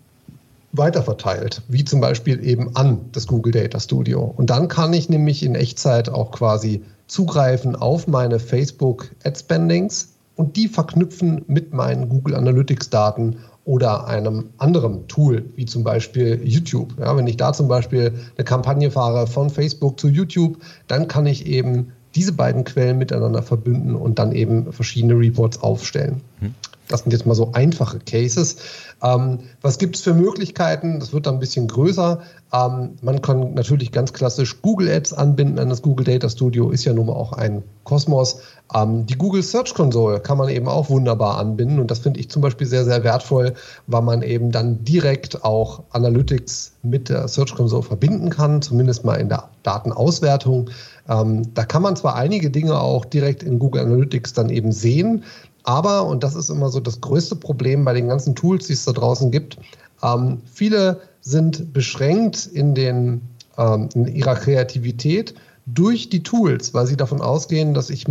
weiterverteilt, 0.77 1.61
wie 1.67 1.85
zum 1.85 2.01
Beispiel 2.01 2.45
eben 2.45 2.75
an 2.75 3.01
das 3.11 3.27
Google 3.27 3.51
Data 3.51 3.79
Studio. 3.79 4.33
Und 4.35 4.49
dann 4.49 4.67
kann 4.67 4.93
ich 4.93 5.09
nämlich 5.09 5.43
in 5.43 5.55
Echtzeit 5.55 6.09
auch 6.09 6.31
quasi 6.31 6.83
zugreifen 7.07 7.75
auf 7.75 8.07
meine 8.07 8.39
Facebook 8.39 9.11
Ad 9.23 9.37
Spendings 9.39 10.13
und 10.35 10.55
die 10.55 10.67
verknüpfen 10.67 11.43
mit 11.47 11.73
meinen 11.73 12.09
Google 12.09 12.35
Analytics 12.35 12.89
Daten 12.89 13.37
oder 13.63 14.07
einem 14.07 14.49
anderen 14.57 15.07
Tool, 15.07 15.45
wie 15.55 15.65
zum 15.65 15.83
Beispiel 15.83 16.39
YouTube. 16.43 16.93
Ja, 16.99 17.17
wenn 17.17 17.27
ich 17.27 17.37
da 17.37 17.51
zum 17.51 17.67
Beispiel 17.67 18.13
eine 18.37 18.45
Kampagne 18.45 18.91
fahre 18.91 19.27
von 19.27 19.49
Facebook 19.49 19.99
zu 19.99 20.07
YouTube, 20.07 20.57
dann 20.87 21.07
kann 21.07 21.25
ich 21.25 21.47
eben 21.47 21.91
diese 22.13 22.31
beiden 22.31 22.63
Quellen 22.63 22.97
miteinander 22.97 23.41
verbünden 23.41 23.95
und 23.95 24.19
dann 24.19 24.31
eben 24.31 24.71
verschiedene 24.71 25.17
Reports 25.19 25.61
aufstellen. 25.61 26.21
Hm. 26.39 26.53
Das 26.87 27.01
sind 27.01 27.11
jetzt 27.11 27.25
mal 27.25 27.35
so 27.35 27.51
einfache 27.53 27.99
Cases. 27.99 28.57
Ähm, 29.01 29.39
was 29.61 29.77
gibt 29.77 29.95
es 29.95 30.01
für 30.01 30.13
Möglichkeiten? 30.13 30.99
Das 30.99 31.13
wird 31.13 31.25
dann 31.25 31.35
ein 31.35 31.39
bisschen 31.39 31.67
größer. 31.67 32.21
Ähm, 32.53 32.91
man 33.01 33.21
kann 33.21 33.53
natürlich 33.53 33.91
ganz 33.91 34.13
klassisch 34.13 34.61
Google 34.61 34.89
Ads 34.89 35.13
anbinden 35.13 35.59
an 35.59 35.69
das 35.69 35.81
Google 35.81 36.05
Data 36.05 36.29
Studio, 36.29 36.69
ist 36.69 36.85
ja 36.85 36.93
nun 36.93 37.07
mal 37.07 37.13
auch 37.13 37.33
ein 37.33 37.63
Kosmos. 37.83 38.39
Ähm, 38.73 39.05
die 39.05 39.17
Google 39.17 39.43
Search 39.43 39.73
Console 39.73 40.19
kann 40.19 40.37
man 40.37 40.49
eben 40.49 40.67
auch 40.67 40.89
wunderbar 40.89 41.37
anbinden 41.37 41.79
und 41.79 41.91
das 41.91 41.99
finde 41.99 42.19
ich 42.19 42.29
zum 42.29 42.41
Beispiel 42.41 42.67
sehr, 42.67 42.85
sehr 42.85 43.03
wertvoll, 43.03 43.53
weil 43.87 44.01
man 44.01 44.21
eben 44.21 44.51
dann 44.51 44.83
direkt 44.83 45.43
auch 45.43 45.83
Analytics 45.91 46.73
mit 46.83 47.09
der 47.09 47.27
Search 47.27 47.55
Console 47.55 47.83
verbinden 47.83 48.29
kann, 48.29 48.61
zumindest 48.61 49.05
mal 49.05 49.15
in 49.15 49.29
der 49.29 49.49
Datenauswertung. 49.63 50.69
Ähm, 51.09 51.53
da 51.53 51.65
kann 51.65 51.81
man 51.81 51.95
zwar 51.95 52.15
einige 52.15 52.49
Dinge 52.49 52.79
auch 52.79 53.05
direkt 53.05 53.43
in 53.43 53.59
Google 53.59 53.81
Analytics 53.81 54.33
dann 54.33 54.49
eben 54.49 54.71
sehen, 54.71 55.23
aber, 55.65 56.05
und 56.05 56.23
das 56.23 56.35
ist 56.35 56.49
immer 56.49 56.69
so 56.69 56.79
das 56.79 57.01
größte 57.01 57.35
Problem 57.35 57.85
bei 57.85 57.93
den 57.93 58.07
ganzen 58.07 58.35
Tools, 58.35 58.67
die 58.67 58.73
es 58.73 58.85
da 58.85 58.91
draußen 58.91 59.31
gibt, 59.31 59.57
ähm, 60.03 60.41
viele 60.45 61.01
sind 61.21 61.73
beschränkt 61.73 62.45
in, 62.45 62.75
den, 62.75 63.21
ähm, 63.57 63.89
in 63.95 64.07
ihrer 64.07 64.35
Kreativität 64.35 65.33
durch 65.65 66.09
die 66.09 66.21
Tools, 66.21 66.73
weil 66.73 66.85
sie 66.85 66.95
davon 66.95 67.21
ausgehen, 67.21 67.73
dass, 67.73 67.89
ich, 67.89 68.05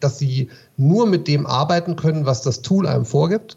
dass 0.00 0.18
sie 0.18 0.50
nur 0.76 1.06
mit 1.06 1.26
dem 1.26 1.46
arbeiten 1.46 1.96
können, 1.96 2.26
was 2.26 2.42
das 2.42 2.60
Tool 2.60 2.86
einem 2.86 3.06
vorgibt 3.06 3.56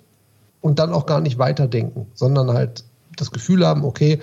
und 0.62 0.80
dann 0.80 0.94
auch 0.94 1.06
gar 1.06 1.20
nicht 1.20 1.38
weiterdenken, 1.38 2.08
sondern 2.14 2.54
halt 2.54 2.86
das 3.18 3.32
Gefühl 3.32 3.68
haben, 3.68 3.84
okay, 3.84 4.20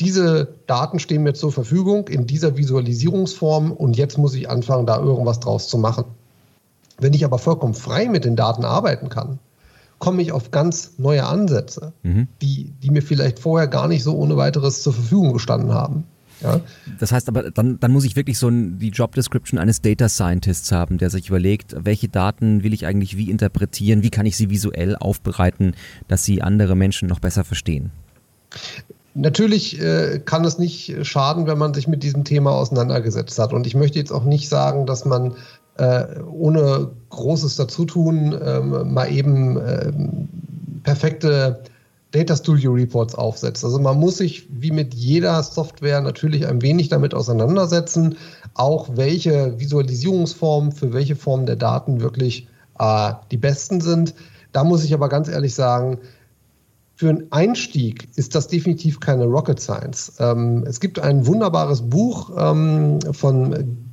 diese 0.00 0.48
Daten 0.66 0.98
stehen 0.98 1.22
mir 1.22 1.34
zur 1.34 1.52
Verfügung 1.52 2.08
in 2.08 2.26
dieser 2.26 2.56
Visualisierungsform 2.56 3.70
und 3.70 3.96
jetzt 3.96 4.18
muss 4.18 4.34
ich 4.34 4.50
anfangen, 4.50 4.86
da 4.86 4.98
irgendwas 4.98 5.38
draus 5.38 5.68
zu 5.68 5.78
machen. 5.78 6.04
Wenn 7.04 7.12
ich 7.12 7.26
aber 7.26 7.38
vollkommen 7.38 7.74
frei 7.74 8.08
mit 8.08 8.24
den 8.24 8.34
Daten 8.34 8.64
arbeiten 8.64 9.10
kann, 9.10 9.38
komme 9.98 10.22
ich 10.22 10.32
auf 10.32 10.52
ganz 10.52 10.92
neue 10.96 11.26
Ansätze, 11.26 11.92
mhm. 12.02 12.28
die, 12.40 12.72
die 12.82 12.90
mir 12.90 13.02
vielleicht 13.02 13.40
vorher 13.40 13.68
gar 13.68 13.88
nicht 13.88 14.02
so 14.02 14.16
ohne 14.16 14.38
weiteres 14.38 14.80
zur 14.82 14.94
Verfügung 14.94 15.34
gestanden 15.34 15.74
haben. 15.74 16.04
Ja. 16.40 16.62
Das 16.98 17.12
heißt 17.12 17.28
aber, 17.28 17.50
dann, 17.50 17.78
dann 17.78 17.92
muss 17.92 18.06
ich 18.06 18.16
wirklich 18.16 18.38
so 18.38 18.48
ein, 18.48 18.78
die 18.78 18.88
Job 18.88 19.14
Description 19.14 19.60
eines 19.60 19.82
Data 19.82 20.08
Scientists 20.08 20.72
haben, 20.72 20.96
der 20.96 21.10
sich 21.10 21.28
überlegt, 21.28 21.76
welche 21.78 22.08
Daten 22.08 22.62
will 22.62 22.72
ich 22.72 22.86
eigentlich 22.86 23.18
wie 23.18 23.30
interpretieren, 23.30 24.02
wie 24.02 24.10
kann 24.10 24.24
ich 24.24 24.38
sie 24.38 24.48
visuell 24.48 24.96
aufbereiten, 24.96 25.74
dass 26.08 26.24
sie 26.24 26.40
andere 26.40 26.74
Menschen 26.74 27.06
noch 27.06 27.20
besser 27.20 27.44
verstehen. 27.44 27.90
Natürlich 29.12 29.78
äh, 29.78 30.20
kann 30.24 30.46
es 30.46 30.58
nicht 30.58 31.06
schaden, 31.06 31.46
wenn 31.46 31.58
man 31.58 31.74
sich 31.74 31.86
mit 31.86 32.02
diesem 32.02 32.24
Thema 32.24 32.52
auseinandergesetzt 32.52 33.38
hat. 33.38 33.52
Und 33.52 33.66
ich 33.66 33.74
möchte 33.74 33.98
jetzt 33.98 34.10
auch 34.10 34.24
nicht 34.24 34.48
sagen, 34.48 34.86
dass 34.86 35.04
man 35.04 35.34
äh, 35.76 36.20
ohne 36.22 36.90
großes 37.10 37.56
Dazutun 37.56 38.38
ähm, 38.44 38.92
mal 38.92 39.10
eben 39.10 39.56
ähm, 39.56 40.28
perfekte 40.82 41.62
Data 42.12 42.36
Studio 42.36 42.72
Reports 42.72 43.16
aufsetzt. 43.16 43.64
Also 43.64 43.80
man 43.80 43.98
muss 43.98 44.18
sich 44.18 44.46
wie 44.50 44.70
mit 44.70 44.94
jeder 44.94 45.42
Software 45.42 46.00
natürlich 46.00 46.46
ein 46.46 46.62
wenig 46.62 46.88
damit 46.88 47.12
auseinandersetzen, 47.12 48.16
auch 48.54 48.88
welche 48.94 49.58
Visualisierungsformen 49.58 50.70
für 50.70 50.92
welche 50.92 51.16
Formen 51.16 51.46
der 51.46 51.56
Daten 51.56 52.00
wirklich 52.00 52.46
äh, 52.78 53.12
die 53.32 53.36
besten 53.36 53.80
sind. 53.80 54.14
Da 54.52 54.62
muss 54.62 54.84
ich 54.84 54.94
aber 54.94 55.08
ganz 55.08 55.28
ehrlich 55.28 55.54
sagen, 55.54 55.98
für 56.94 57.08
einen 57.08 57.32
Einstieg 57.32 58.08
ist 58.14 58.36
das 58.36 58.46
definitiv 58.46 59.00
keine 59.00 59.24
Rocket 59.24 59.58
Science. 59.58 60.12
Ähm, 60.20 60.64
es 60.68 60.78
gibt 60.78 61.00
ein 61.00 61.26
wunderbares 61.26 61.82
Buch 61.82 62.30
ähm, 62.36 63.00
von 63.10 63.88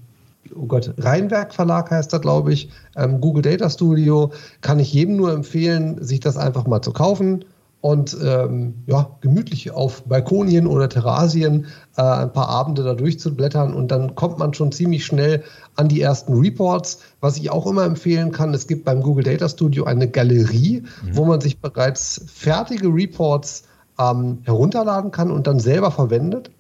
oh 0.56 0.66
Gott, 0.66 0.94
Rheinwerk 0.98 1.54
Verlag 1.54 1.92
heißt 1.92 2.12
das, 2.14 2.22
glaube 2.22 2.54
ich, 2.54 2.70
ähm, 2.96 3.22
Google 3.22 3.42
Data 3.42 3.70
Studio, 3.70 4.32
kann 4.62 4.80
ich 4.80 4.94
jedem 4.94 5.16
nur 5.16 5.32
empfehlen, 5.32 6.04
sich 6.04 6.20
das 6.20 6.38
einfach 6.38 6.68
mal 6.68 6.82
zu 6.82 6.92
kaufen 6.92 7.46
und 7.82 8.16
ähm, 8.24 8.84
ja, 8.86 9.10
gemütlich 9.22 9.72
auf 9.72 10.04
Balkonien 10.04 10.68
oder 10.68 10.88
Terrasien 10.88 11.66
äh, 11.98 12.04
ein 12.04 12.32
paar 12.32 12.48
Abende 12.48 12.84
da 12.84 12.94
durchzublättern 12.94 13.74
und 13.74 13.90
dann 13.90 14.14
kommt 14.14 14.38
man 14.38 14.54
schon 14.54 14.72
ziemlich 14.72 15.04
schnell 15.04 15.44
an 15.76 15.88
die 15.88 16.00
ersten 16.00 16.34
Reports. 16.34 17.00
Was 17.20 17.38
ich 17.38 17.50
auch 17.50 17.66
immer 17.66 17.84
empfehlen 17.84 18.32
kann, 18.32 18.54
es 18.54 18.68
gibt 18.68 18.86
beim 18.86 19.02
Google 19.02 19.24
Data 19.24 19.50
Studio 19.50 19.86
eine 19.86 20.08
Galerie, 20.08 20.84
mhm. 21.04 21.18
wo 21.18 21.26
man 21.26 21.42
sich 21.42 21.60
bereits 21.60 22.24
fertige 22.32 22.88
Reports 22.88 23.64
ähm, 24.00 24.40
herunterladen 24.44 25.10
kann 25.10 25.32
und 25.32 25.48
dann 25.48 25.60
selber 25.60 25.90
verwendet 25.90 26.52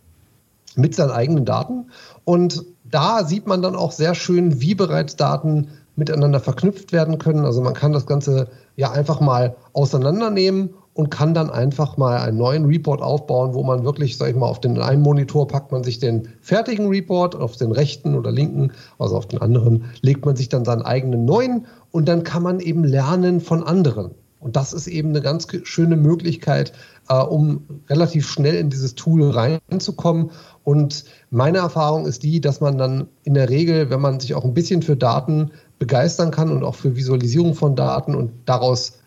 mit 0.75 0.95
seinen 0.95 1.11
eigenen 1.11 1.45
Daten. 1.45 1.91
Und 2.23 2.65
da 2.91 3.25
sieht 3.25 3.47
man 3.47 3.61
dann 3.61 3.75
auch 3.75 3.91
sehr 3.91 4.15
schön, 4.15 4.61
wie 4.61 4.75
bereits 4.75 5.15
Daten 5.15 5.69
miteinander 5.95 6.39
verknüpft 6.39 6.91
werden 6.91 7.17
können. 7.17 7.45
Also 7.45 7.61
man 7.61 7.73
kann 7.73 7.93
das 7.93 8.05
Ganze 8.05 8.49
ja 8.75 8.91
einfach 8.91 9.19
mal 9.19 9.55
auseinandernehmen 9.73 10.71
und 10.93 11.09
kann 11.09 11.33
dann 11.33 11.49
einfach 11.49 11.97
mal 11.97 12.17
einen 12.17 12.37
neuen 12.37 12.65
Report 12.65 13.01
aufbauen, 13.01 13.53
wo 13.53 13.63
man 13.63 13.85
wirklich, 13.85 14.17
sag 14.17 14.29
ich 14.29 14.35
mal, 14.35 14.47
auf 14.47 14.59
den 14.59 14.77
einen 14.79 15.01
Monitor 15.01 15.47
packt 15.47 15.71
man 15.71 15.83
sich 15.83 15.99
den 15.99 16.27
fertigen 16.41 16.87
Report, 16.87 17.35
auf 17.35 17.55
den 17.55 17.71
rechten 17.71 18.15
oder 18.15 18.31
linken, 18.31 18.71
also 18.99 19.15
auf 19.15 19.27
den 19.27 19.41
anderen, 19.41 19.85
legt 20.01 20.25
man 20.25 20.35
sich 20.35 20.49
dann 20.49 20.65
seinen 20.65 20.81
eigenen 20.81 21.25
neuen 21.25 21.65
und 21.91 22.07
dann 22.07 22.23
kann 22.23 22.43
man 22.43 22.59
eben 22.59 22.83
lernen 22.83 23.39
von 23.39 23.63
anderen. 23.63 24.11
Und 24.41 24.55
das 24.55 24.73
ist 24.73 24.87
eben 24.87 25.09
eine 25.09 25.21
ganz 25.21 25.47
schöne 25.63 25.95
Möglichkeit, 25.95 26.73
äh, 27.07 27.13
um 27.15 27.63
relativ 27.89 28.27
schnell 28.27 28.55
in 28.55 28.69
dieses 28.69 28.95
Tool 28.95 29.29
reinzukommen. 29.29 30.31
Und 30.63 31.05
meine 31.29 31.59
Erfahrung 31.59 32.05
ist 32.05 32.23
die, 32.23 32.41
dass 32.41 32.59
man 32.59 32.77
dann 32.77 33.07
in 33.23 33.35
der 33.35 33.49
Regel, 33.49 33.89
wenn 33.89 34.01
man 34.01 34.19
sich 34.19 34.33
auch 34.33 34.43
ein 34.43 34.55
bisschen 34.55 34.81
für 34.81 34.97
Daten 34.97 35.51
begeistern 35.79 36.31
kann 36.31 36.51
und 36.51 36.63
auch 36.63 36.75
für 36.75 36.95
Visualisierung 36.95 37.53
von 37.53 37.75
Daten 37.75 38.15
und 38.15 38.31
daraus 38.45 38.99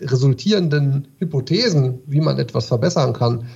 resultierenden 0.00 1.08
Hypothesen, 1.18 2.00
wie 2.06 2.20
man 2.20 2.38
etwas 2.38 2.66
verbessern 2.66 3.12
kann, 3.12 3.46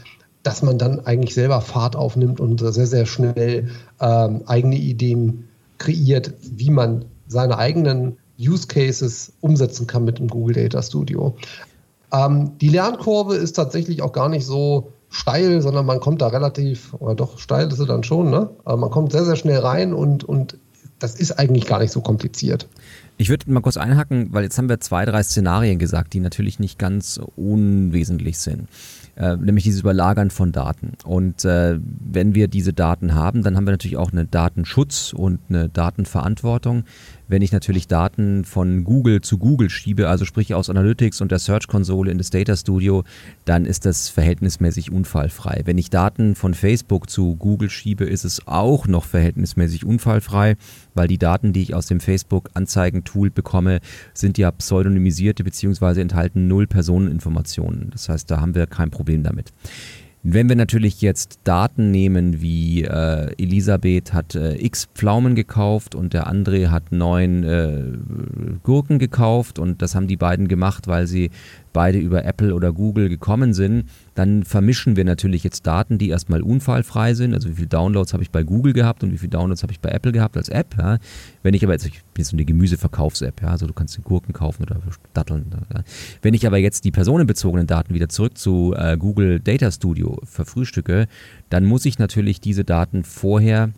dass 0.45 0.63
man 0.63 0.79
dann 0.79 1.01
eigentlich 1.01 1.35
selber 1.35 1.61
Fahrt 1.61 1.97
aufnimmt 1.97 2.41
und 2.41 2.61
sehr, 2.61 2.87
sehr 2.87 3.07
schnell 3.07 3.69
ähm, 4.01 4.43
eigene 4.47 4.77
Ideen 4.77 5.49
kreiert, 5.79 6.33
wie 6.41 6.71
man 6.71 7.07
seine 7.27 7.59
eigenen 7.59 8.19
Use 8.39 8.67
Cases 8.67 9.33
umsetzen 9.41 9.87
kann 9.87 10.05
mit 10.05 10.19
dem 10.19 10.29
Google 10.29 10.55
Data 10.55 10.83
Studio. 10.83 11.35
Ähm, 12.13 12.53
die 12.59 12.69
Lernkurve 12.69 13.35
ist 13.35 13.55
tatsächlich 13.55 14.03
auch 14.03 14.13
gar 14.13 14.29
nicht 14.29 14.47
so 14.47 14.93
steil, 15.11 15.61
sondern 15.63 15.87
man 15.87 16.01
kommt 16.01 16.23
da 16.23 16.29
relativ, 16.29 16.95
oder 16.95 17.15
doch 17.15 17.39
steil 17.39 17.69
ist 17.69 17.79
sie 17.79 17.87
dann 17.87 18.05
schon, 18.05 18.31
ne? 18.31 18.51
Aber 18.65 18.77
man 18.77 18.91
kommt 18.91 19.13
sehr, 19.13 19.25
sehr 19.25 19.37
schnell 19.37 19.59
rein 19.59 19.93
und, 19.93 20.25
und 20.25 20.57
das 20.99 21.15
ist 21.15 21.39
eigentlich 21.39 21.67
gar 21.67 21.79
nicht 21.79 21.93
so 21.93 22.01
kompliziert. 22.01 22.69
Ich 23.21 23.31
würde 23.31 23.51
mal 23.51 23.61
kurz 23.61 23.77
einhaken, 23.77 24.29
weil 24.31 24.45
jetzt 24.45 24.59
haben 24.59 24.69
wir 24.69 24.79
zwei, 24.79 25.05
drei 25.05 25.25
Szenarien 25.25 25.81
gesagt, 25.81 26.13
die 26.13 26.21
natürlich 26.21 26.61
nicht 26.61 26.79
ganz 26.79 27.21
unwesentlich 27.35 28.39
sind. 28.39 28.69
Äh, 29.17 29.37
nämlich 29.37 29.65
dieses 29.65 29.81
Überlagern 29.81 30.31
von 30.31 30.53
Daten. 30.53 30.93
Und 31.05 31.45
äh, 31.45 31.81
wenn 31.83 32.37
wir 32.37 32.47
diese 32.47 32.73
Daten 32.73 33.17
haben, 33.17 33.43
dann 33.43 33.57
haben 33.57 33.67
wir 33.67 33.73
natürlich 33.73 33.97
auch 33.97 34.13
einen 34.13 34.31
Datenschutz 34.31 35.13
und 35.13 35.41
eine 35.49 35.69
Datenverantwortung 35.69 36.85
wenn 37.29 37.43
ich 37.43 37.53
natürlich 37.53 37.87
Daten 37.87 38.45
von 38.45 38.85
Google 38.85 39.21
zu 39.21 39.39
Google 39.39 39.69
schiebe, 39.69 40.09
also 40.09 40.25
sprich 40.25 40.55
aus 40.55 40.71
Analytics 40.71 41.21
und 41.21 41.31
der 41.31 41.39
Search-Konsole 41.39 42.11
in 42.11 42.19
das 42.19 42.31
Data 42.31 42.57
Studio, 42.57 43.05
dann 43.45 43.67
ist 43.67 43.85
das 43.85 44.09
verhältnismäßig 44.09 44.91
unfallfrei. 44.91 45.63
Wenn 45.67 45.77
ich 45.79 45.91
Daten 45.91 46.35
von 46.35 46.55
Facebook 46.55 47.11
zu 47.11 47.37
Google 47.37 47.69
schiebe, 47.69 48.05
ist 48.05 48.25
es 48.25 48.49
auch 48.49 48.87
noch 48.87 49.05
verhältnismäßig 49.05 49.85
unfallfrei, 49.85 50.57
weil 50.95 51.07
die 51.07 51.19
Daten, 51.19 51.53
die 51.53 51.63
ich 51.63 51.75
aus 51.75 51.87
dem 51.87 52.01
Facebook-Anzeigen-Tool 53.09 53.31
bekomme, 53.31 53.81
sind 54.15 54.39
ja 54.39 54.51
pseudonymisierte 54.51 55.45
bzw. 55.45 56.01
enthalten 56.01 56.49
null 56.49 56.67
Personeninformationen. 56.67 57.91
Das 57.91 58.09
heißt, 58.09 58.31
da 58.31 58.41
haben 58.41 58.55
wir 58.55 58.67
kein 58.67 58.91
Problem 58.91 59.23
damit. 59.23 59.53
Wenn 60.25 60.49
wir 60.49 60.57
natürlich 60.57 61.01
jetzt 61.01 61.39
Daten 61.45 61.93
nehmen, 61.93 62.43
wie 62.43 62.83
äh, 62.83 63.33
Elisabeth 63.39 64.13
hat 64.13 64.35
äh, 64.35 64.57
x 64.57 64.89
Pflaumen 64.93 65.37
gekauft 65.37 65.95
und 65.95 66.13
der 66.13 66.29
André 66.29 66.69
hat 66.69 66.91
neun 66.91 67.45
äh, 67.45 67.85
Gurken 68.65 68.99
gekauft 68.99 69.61
und 69.61 69.81
das 69.81 69.95
haben 69.95 70.09
die 70.09 70.17
beiden 70.17 70.49
gemacht, 70.49 70.89
weil 70.89 71.07
sie 71.07 71.31
beide 71.73 71.99
über 71.99 72.25
Apple 72.25 72.53
oder 72.55 72.73
Google 72.73 73.09
gekommen 73.09 73.55
sind, 73.55 73.85
dann 74.19 74.43
vermischen 74.43 74.97
wir 74.97 75.05
natürlich 75.05 75.45
jetzt 75.45 75.65
Daten, 75.69 75.97
die 75.97 76.09
erstmal 76.09 76.43
unfallfrei 76.43 77.15
sind. 77.15 77.35
Also 77.35 77.49
wie 77.51 77.55
viele 77.55 77.69
Downloads 77.69 78.13
habe 78.13 78.25
ich 78.25 78.33
bei 78.33 78.43
Google 78.43 78.73
gehabt 78.73 79.05
und 79.05 79.13
wie 79.13 79.19
viele 79.19 79.31
Downloads 79.31 79.63
habe 79.63 79.73
ich 79.73 79.79
bei 79.79 79.91
Apple 79.91 80.11
gehabt 80.11 80.37
als 80.37 80.49
App. 80.49 80.75
Ja. 80.77 80.99
Wenn 81.45 81.55
ich 81.55 81.63
aber 81.63 81.75
jetzt, 81.75 81.87
ich 81.87 82.03
bin 82.15 82.25
so 82.25 82.35
eine 82.35 82.45
Gemüseverkaufs-App, 82.45 83.41
ja, 83.41 83.49
also 83.51 83.69
du 83.69 83.73
kannst 83.73 84.03
Gurken 84.03 84.33
kaufen 84.33 84.65
oder 84.65 84.81
Datteln. 85.15 85.47
Ja. 85.73 85.83
Wenn 86.21 86.35
ich 86.35 86.49
aber 86.49 86.59
jetzt 86.59 86.85
die 86.85 86.91
personenbezogenen 86.91 87.69
Daten 87.69 87.95
wieder 87.95 88.09
zurück 88.09 88.37
zu 88.37 88.75
äh, 88.77 88.97
Google 88.97 89.39
Data 89.39 89.71
Studio 89.71 90.19
verfrühstücke, 90.25 91.07
dann 91.49 91.65
muss 91.65 91.85
ich 91.85 92.01
natürlich 92.01 92.41
diese 92.41 92.65
Daten 92.65 93.05
vorher 93.05 93.71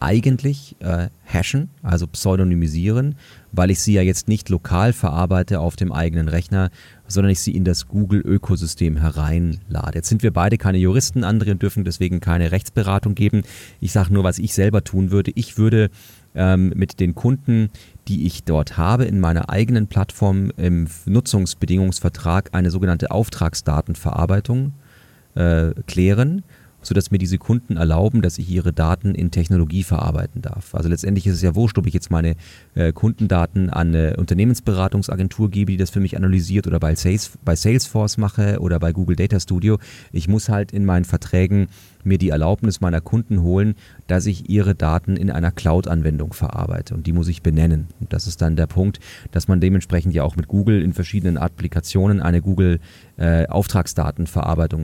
eigentlich 0.00 0.74
äh, 0.80 1.08
hashen, 1.24 1.70
also 1.82 2.08
pseudonymisieren, 2.08 3.14
weil 3.52 3.70
ich 3.70 3.80
sie 3.80 3.94
ja 3.94 4.02
jetzt 4.02 4.28
nicht 4.28 4.48
lokal 4.48 4.92
verarbeite 4.92 5.60
auf 5.60 5.76
dem 5.76 5.92
eigenen 5.92 6.28
Rechner, 6.28 6.70
sondern 7.06 7.30
ich 7.30 7.40
sie 7.40 7.54
in 7.54 7.64
das 7.64 7.88
Google-Ökosystem 7.88 8.96
hereinlade. 8.96 9.98
Jetzt 9.98 10.08
sind 10.08 10.22
wir 10.22 10.32
beide 10.32 10.58
keine 10.58 10.78
Juristen, 10.78 11.24
andere 11.24 11.56
dürfen 11.56 11.84
deswegen 11.84 12.20
keine 12.20 12.52
Rechtsberatung 12.52 13.14
geben. 13.14 13.42
Ich 13.80 13.92
sage 13.92 14.12
nur, 14.12 14.24
was 14.24 14.38
ich 14.38 14.54
selber 14.54 14.84
tun 14.84 15.10
würde. 15.10 15.32
Ich 15.34 15.56
würde 15.56 15.90
ähm, 16.34 16.72
mit 16.74 17.00
den 17.00 17.14
Kunden, 17.14 17.70
die 18.06 18.26
ich 18.26 18.44
dort 18.44 18.76
habe, 18.76 19.04
in 19.04 19.20
meiner 19.20 19.48
eigenen 19.48 19.86
Plattform 19.86 20.52
im 20.56 20.86
Nutzungsbedingungsvertrag 21.06 22.50
eine 22.52 22.70
sogenannte 22.70 23.10
Auftragsdatenverarbeitung 23.10 24.72
äh, 25.34 25.70
klären 25.86 26.42
sodass 26.82 27.10
mir 27.10 27.18
diese 27.18 27.38
Kunden 27.38 27.76
erlauben, 27.76 28.22
dass 28.22 28.38
ich 28.38 28.48
ihre 28.48 28.72
Daten 28.72 29.14
in 29.14 29.30
Technologie 29.30 29.82
verarbeiten 29.82 30.42
darf. 30.42 30.74
Also 30.74 30.88
letztendlich 30.88 31.26
ist 31.26 31.34
es 31.34 31.42
ja 31.42 31.54
wurscht, 31.54 31.78
ob 31.78 31.86
ich 31.86 31.94
jetzt 31.94 32.10
meine 32.10 32.36
äh, 32.74 32.92
Kundendaten 32.92 33.70
an 33.70 33.88
eine 33.88 34.16
Unternehmensberatungsagentur 34.16 35.50
gebe, 35.50 35.72
die 35.72 35.78
das 35.78 35.90
für 35.90 36.00
mich 36.00 36.16
analysiert 36.16 36.66
oder 36.66 36.78
bei, 36.80 36.94
Sales, 36.94 37.32
bei 37.44 37.56
Salesforce 37.56 38.16
mache 38.16 38.60
oder 38.60 38.78
bei 38.78 38.92
Google 38.92 39.16
Data 39.16 39.40
Studio. 39.40 39.78
Ich 40.12 40.28
muss 40.28 40.48
halt 40.48 40.72
in 40.72 40.84
meinen 40.84 41.04
Verträgen 41.04 41.68
mir 42.04 42.18
die 42.18 42.30
Erlaubnis 42.30 42.80
meiner 42.80 43.00
Kunden 43.00 43.42
holen, 43.42 43.74
dass 44.06 44.26
ich 44.26 44.48
ihre 44.48 44.74
Daten 44.74 45.16
in 45.16 45.30
einer 45.30 45.50
Cloud-Anwendung 45.50 46.32
verarbeite 46.32 46.94
und 46.94 47.06
die 47.06 47.12
muss 47.12 47.28
ich 47.28 47.42
benennen. 47.42 47.88
Und 48.00 48.12
das 48.12 48.26
ist 48.26 48.40
dann 48.42 48.56
der 48.56 48.66
Punkt, 48.66 49.00
dass 49.30 49.48
man 49.48 49.60
dementsprechend 49.60 50.14
ja 50.14 50.22
auch 50.22 50.36
mit 50.36 50.48
Google 50.48 50.82
in 50.82 50.92
verschiedenen 50.92 51.36
Applikationen 51.36 52.20
eine 52.20 52.42
Google 52.42 52.80
äh, 53.16 53.46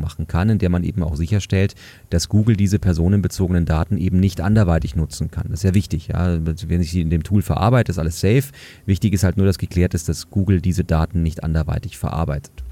machen 0.00 0.26
kann, 0.26 0.50
in 0.50 0.59
der 0.59 0.71
man 0.71 0.85
eben 0.85 1.02
auch 1.02 1.16
sicherstellt, 1.16 1.75
dass 2.11 2.28
Google 2.28 2.56
diese 2.56 2.78
personenbezogenen 2.78 3.64
Daten 3.64 3.97
eben 3.99 4.21
nicht 4.21 4.40
anderweitig 4.40 4.97
nutzen 4.97 5.30
kann. 5.30 5.47
Das 5.50 5.61
ist 5.61 5.64
ja 5.64 5.75
wichtig. 5.75 6.09
Ja? 6.09 6.38
Wenn 6.44 6.80
ich 6.80 6.90
sie 6.90 7.00
in 7.00 7.11
dem 7.11 7.23
Tool 7.23 7.42
verarbeite, 7.42 7.92
ist 7.92 7.99
alles 7.99 8.21
safe. 8.21 8.44
Wichtig 8.87 9.12
ist 9.12 9.25
halt 9.25 9.37
nur, 9.37 9.47
dass 9.47 9.59
geklärt 9.59 9.94
ist, 9.94 10.09
dass 10.09 10.30
Google 10.30 10.61
diese 10.61 10.85
Daten 10.85 11.23
nicht 11.23 11.44
anderweitig 11.44 11.99
verarbeitet. 11.99 12.64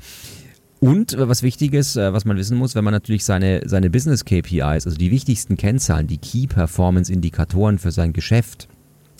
Und 0.82 1.12
äh, 1.12 1.28
was 1.28 1.44
wichtig 1.44 1.74
ist, 1.74 1.94
äh, 1.94 2.12
was 2.12 2.24
man 2.24 2.36
wissen 2.36 2.58
muss, 2.58 2.74
wenn 2.74 2.82
man 2.82 2.92
natürlich 2.92 3.24
seine, 3.24 3.62
seine 3.66 3.88
Business 3.88 4.24
KPIs, 4.24 4.84
also 4.84 4.96
die 4.96 5.12
wichtigsten 5.12 5.56
Kennzahlen, 5.56 6.08
die 6.08 6.18
Key 6.18 6.48
Performance 6.48 7.12
Indikatoren 7.12 7.78
für 7.78 7.92
sein 7.92 8.12
Geschäft 8.12 8.66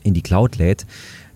in 0.02 0.14
die 0.14 0.22
Cloud 0.22 0.56
lädt, 0.56 0.86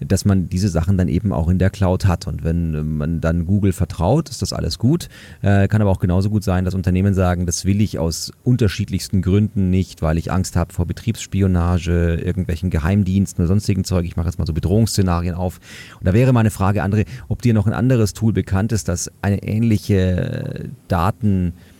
dass 0.01 0.25
man 0.25 0.49
diese 0.49 0.69
Sachen 0.69 0.99
dann 0.99 1.09
eben 1.09 1.33
auch 1.33 1.49
in 1.49 1.59
der 1.59 1.71
Cloud 1.71 2.07
hat. 2.07 2.27
Und 2.27 2.45
wenn 2.45 2.97
man 2.97 3.21
dann 3.21 3.47
Google 3.47 3.73
vertraut, 3.73 4.29
ist 4.29 4.43
das 4.43 4.53
alles 4.53 4.79
gut. 4.79 5.09
Äh, 5.43 5.69
kann 5.69 5.81
aber 5.81 5.91
auch 5.91 6.01
genauso 6.01 6.31
gut 6.31 6.45
sein, 6.45 6.65
dass 6.65 6.75
Unternehmen 6.75 7.15
sagen, 7.15 7.47
das 7.47 7.65
will 7.65 7.81
ich 7.81 7.99
aus 7.99 8.33
unterschiedlichsten 8.45 9.23
Gründen 9.23 9.71
nicht, 9.71 10.03
weil 10.03 10.19
ich 10.19 10.31
Angst 10.31 10.57
habe 10.57 10.73
vor 10.73 10.87
Betriebsspionage, 10.87 12.17
irgendwelchen 12.17 12.71
Geheimdiensten 12.71 13.43
oder 13.43 13.49
sonstigen 13.49 13.85
Zeug. 13.85 14.05
Ich 14.05 14.17
mache 14.17 14.27
jetzt 14.27 14.39
mal 14.39 14.47
so 14.47 14.53
Bedrohungsszenarien 14.53 15.35
auf. 15.35 15.61
Und 15.99 16.07
da 16.07 16.13
wäre 16.13 16.33
meine 16.33 16.51
Frage, 16.51 16.85
André, 16.85 17.07
ob 17.29 17.43
dir 17.43 17.55
noch 17.55 17.67
ein 17.67 17.73
anderes 17.73 18.13
Tool 18.13 18.33
bekannt 18.33 18.73
ist, 18.73 18.89
das 18.89 19.11
eine 19.23 19.43
ähnliche 19.43 20.71
Daten 20.89 21.49
äh, 21.49 21.76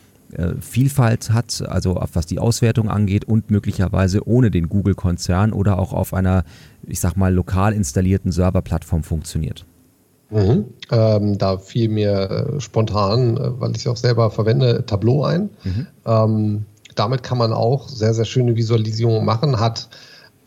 Vielfalt 0.61 1.31
hat, 1.31 1.63
also 1.69 1.99
was 2.13 2.27
die 2.27 2.39
Auswertung 2.39 2.89
angeht 2.89 3.25
und 3.25 3.51
möglicherweise 3.51 4.27
ohne 4.27 4.51
den 4.51 4.69
Google-Konzern 4.69 5.53
oder 5.53 5.79
auch 5.79 5.93
auf 5.93 6.13
einer, 6.13 6.45
ich 6.87 7.01
sag 7.01 7.17
mal, 7.17 7.33
lokal 7.33 7.73
installierten 7.73 8.33
Serverplattform 8.33 9.03
funktioniert. 9.03 9.65
Mhm. 10.31 10.65
Ähm, 10.91 11.39
da 11.39 11.59
fiel 11.59 11.89
mir 11.89 12.31
äh, 12.57 12.61
spontan, 12.61 13.37
äh, 13.37 13.61
weil 13.61 13.71
ich 13.73 13.79
es 13.79 13.87
auch 13.87 13.97
selber 13.97 14.31
verwende, 14.31 14.85
Tableau 14.85 15.25
ein. 15.25 15.51
Mhm. 15.63 15.87
Ähm, 16.05 16.65
damit 16.97 17.23
kann 17.23 17.39
man 17.39 17.53
auch 17.53 17.89
sehr, 17.89 18.15
sehr 18.15 18.25
schöne 18.25 18.57
Visualisierungen 18.57 19.25
machen, 19.25 19.61
hat 19.61 19.89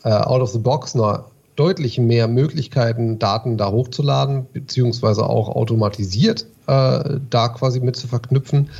äh, 0.04 0.10
out 0.10 0.42
of 0.42 0.50
the 0.50 0.58
box 0.58 0.94
noch 0.94 1.30
deutlich 1.56 1.98
mehr 1.98 2.28
Möglichkeiten, 2.28 3.18
Daten 3.18 3.56
da 3.56 3.70
hochzuladen, 3.70 4.46
beziehungsweise 4.52 5.24
auch 5.24 5.48
automatisiert 5.48 6.46
äh, 6.66 7.18
da 7.28 7.48
quasi 7.48 7.80
mit 7.80 7.96
zu 7.96 8.06
verknüpfen. 8.06 8.70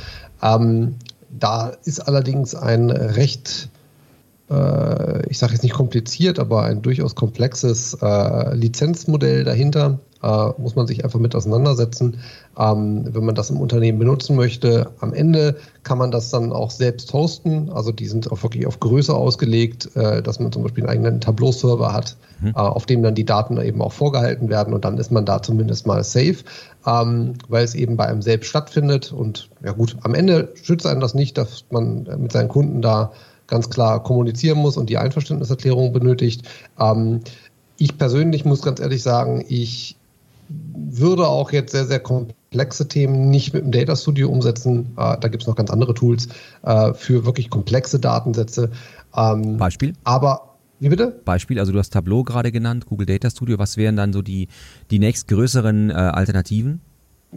Ähm, 0.41 0.95
da 1.29 1.69
ist 1.85 1.99
allerdings 1.99 2.55
ein 2.55 2.89
recht, 2.91 3.69
äh, 4.51 5.25
ich 5.29 5.37
sage 5.37 5.53
jetzt 5.53 5.63
nicht 5.63 5.73
kompliziert, 5.73 6.39
aber 6.39 6.63
ein 6.63 6.81
durchaus 6.81 7.15
komplexes 7.15 7.97
äh, 8.01 8.55
Lizenzmodell 8.55 9.43
dahinter. 9.43 9.99
Äh, 10.23 10.49
muss 10.59 10.75
man 10.75 10.85
sich 10.85 11.03
einfach 11.03 11.19
mit 11.19 11.33
auseinandersetzen, 11.33 12.17
ähm, 12.55 13.05
wenn 13.11 13.25
man 13.25 13.33
das 13.33 13.49
im 13.49 13.59
Unternehmen 13.59 13.97
benutzen 13.97 14.35
möchte. 14.35 14.91
Am 14.99 15.13
Ende 15.13 15.55
kann 15.81 15.97
man 15.97 16.11
das 16.11 16.29
dann 16.29 16.51
auch 16.51 16.69
selbst 16.69 17.11
hosten. 17.11 17.71
Also 17.71 17.91
die 17.91 18.05
sind 18.05 18.31
auch 18.31 18.43
wirklich 18.43 18.67
auf 18.67 18.79
Größe 18.79 19.15
ausgelegt, 19.15 19.89
äh, 19.95 20.21
dass 20.21 20.39
man 20.39 20.51
zum 20.51 20.61
Beispiel 20.61 20.83
einen 20.83 20.91
eigenen 20.91 21.21
Tableau-Server 21.21 21.91
hat, 21.91 22.17
mhm. 22.39 22.49
äh, 22.49 22.53
auf 22.53 22.85
dem 22.85 23.01
dann 23.01 23.15
die 23.15 23.25
Daten 23.25 23.59
eben 23.59 23.81
auch 23.81 23.93
vorgehalten 23.93 24.49
werden 24.49 24.75
und 24.75 24.85
dann 24.85 24.99
ist 24.99 25.11
man 25.11 25.25
da 25.25 25.41
zumindest 25.41 25.87
mal 25.87 26.03
safe, 26.03 26.37
ähm, 26.85 27.33
weil 27.47 27.63
es 27.63 27.73
eben 27.73 27.97
bei 27.97 28.05
einem 28.05 28.21
selbst 28.21 28.47
stattfindet. 28.47 29.11
Und 29.11 29.49
ja 29.63 29.71
gut, 29.71 29.97
am 30.03 30.13
Ende 30.13 30.49
schützt 30.61 30.85
einen 30.85 31.01
das 31.01 31.15
nicht, 31.15 31.35
dass 31.35 31.65
man 31.71 32.07
mit 32.19 32.31
seinen 32.31 32.49
Kunden 32.49 32.83
da 32.83 33.11
ganz 33.51 33.69
klar 33.69 34.01
kommunizieren 34.01 34.57
muss 34.57 34.77
und 34.77 34.89
die 34.89 34.97
Einverständniserklärung 34.97 35.93
benötigt. 35.93 36.47
Ähm, 36.79 37.19
ich 37.77 37.97
persönlich 37.97 38.45
muss 38.45 38.63
ganz 38.63 38.79
ehrlich 38.79 39.03
sagen, 39.03 39.45
ich 39.47 39.97
würde 40.49 41.27
auch 41.27 41.51
jetzt 41.51 41.71
sehr, 41.71 41.85
sehr 41.85 41.99
komplexe 41.99 42.87
Themen 42.87 43.29
nicht 43.29 43.53
mit 43.53 43.63
dem 43.63 43.71
Data 43.71 43.95
Studio 43.95 44.29
umsetzen. 44.29 44.93
Äh, 44.97 45.17
da 45.19 45.27
gibt 45.27 45.43
es 45.43 45.47
noch 45.47 45.55
ganz 45.55 45.69
andere 45.69 45.93
Tools 45.93 46.27
äh, 46.63 46.93
für 46.93 47.25
wirklich 47.25 47.49
komplexe 47.49 47.99
Datensätze. 47.99 48.71
Ähm, 49.15 49.57
Beispiel? 49.57 49.93
Aber 50.03 50.55
wie 50.79 50.89
bitte? 50.89 51.21
Beispiel, 51.25 51.59
also 51.59 51.71
du 51.71 51.77
hast 51.77 51.91
Tableau 51.91 52.23
gerade 52.23 52.51
genannt, 52.51 52.87
Google 52.87 53.05
Data 53.05 53.29
Studio. 53.29 53.59
Was 53.59 53.77
wären 53.77 53.95
dann 53.95 54.13
so 54.13 54.21
die, 54.21 54.47
die 54.89 54.97
nächstgrößeren 54.97 55.91
äh, 55.91 55.93
Alternativen? 55.93 56.81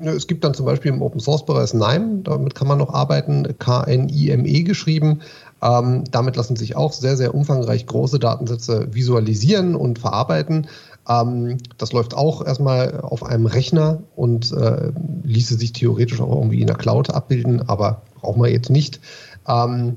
Es 0.03 0.27
gibt 0.27 0.43
dann 0.43 0.55
zum 0.55 0.67
Beispiel 0.67 0.93
im 0.93 1.03
Open 1.03 1.21
Source 1.21 1.47
Bereich 1.47 1.73
NIME, 1.73 2.23
damit 2.25 2.55
kann 2.55 2.67
man 2.67 2.79
noch 2.79 2.93
arbeiten, 2.93 3.47
K-N-I-M-E 3.59 4.63
geschrieben. 4.65 5.21
Ähm, 5.63 6.05
damit 6.11 6.37
lassen 6.37 6.57
sich 6.57 6.77
auch 6.77 6.93
sehr, 6.93 7.17
sehr 7.17 7.35
umfangreich 7.35 7.87
große 7.87 8.19
Datensätze 8.19 8.89
visualisieren 8.93 9.77
und 9.77 9.99
verarbeiten. 9.99 10.67
Ähm, 11.09 11.59
das 11.79 11.93
läuft 11.93 12.15
auch 12.15 12.45
erstmal 12.45 13.01
auf 13.01 13.23
einem 13.23 13.47
Rechner 13.47 14.03
und 14.17 14.53
äh, 14.53 14.91
ließe 15.23 15.57
sich 15.57 15.73
theoretisch 15.73 16.21
auch 16.21 16.37
irgendwie 16.37 16.61
in 16.61 16.67
der 16.67 16.77
Cloud 16.77 17.11
abbilden, 17.11 17.63
aber 17.69 18.03
brauchen 18.21 18.43
wir 18.43 18.51
jetzt 18.51 18.71
nicht. 18.71 19.01
Ähm, 19.47 19.97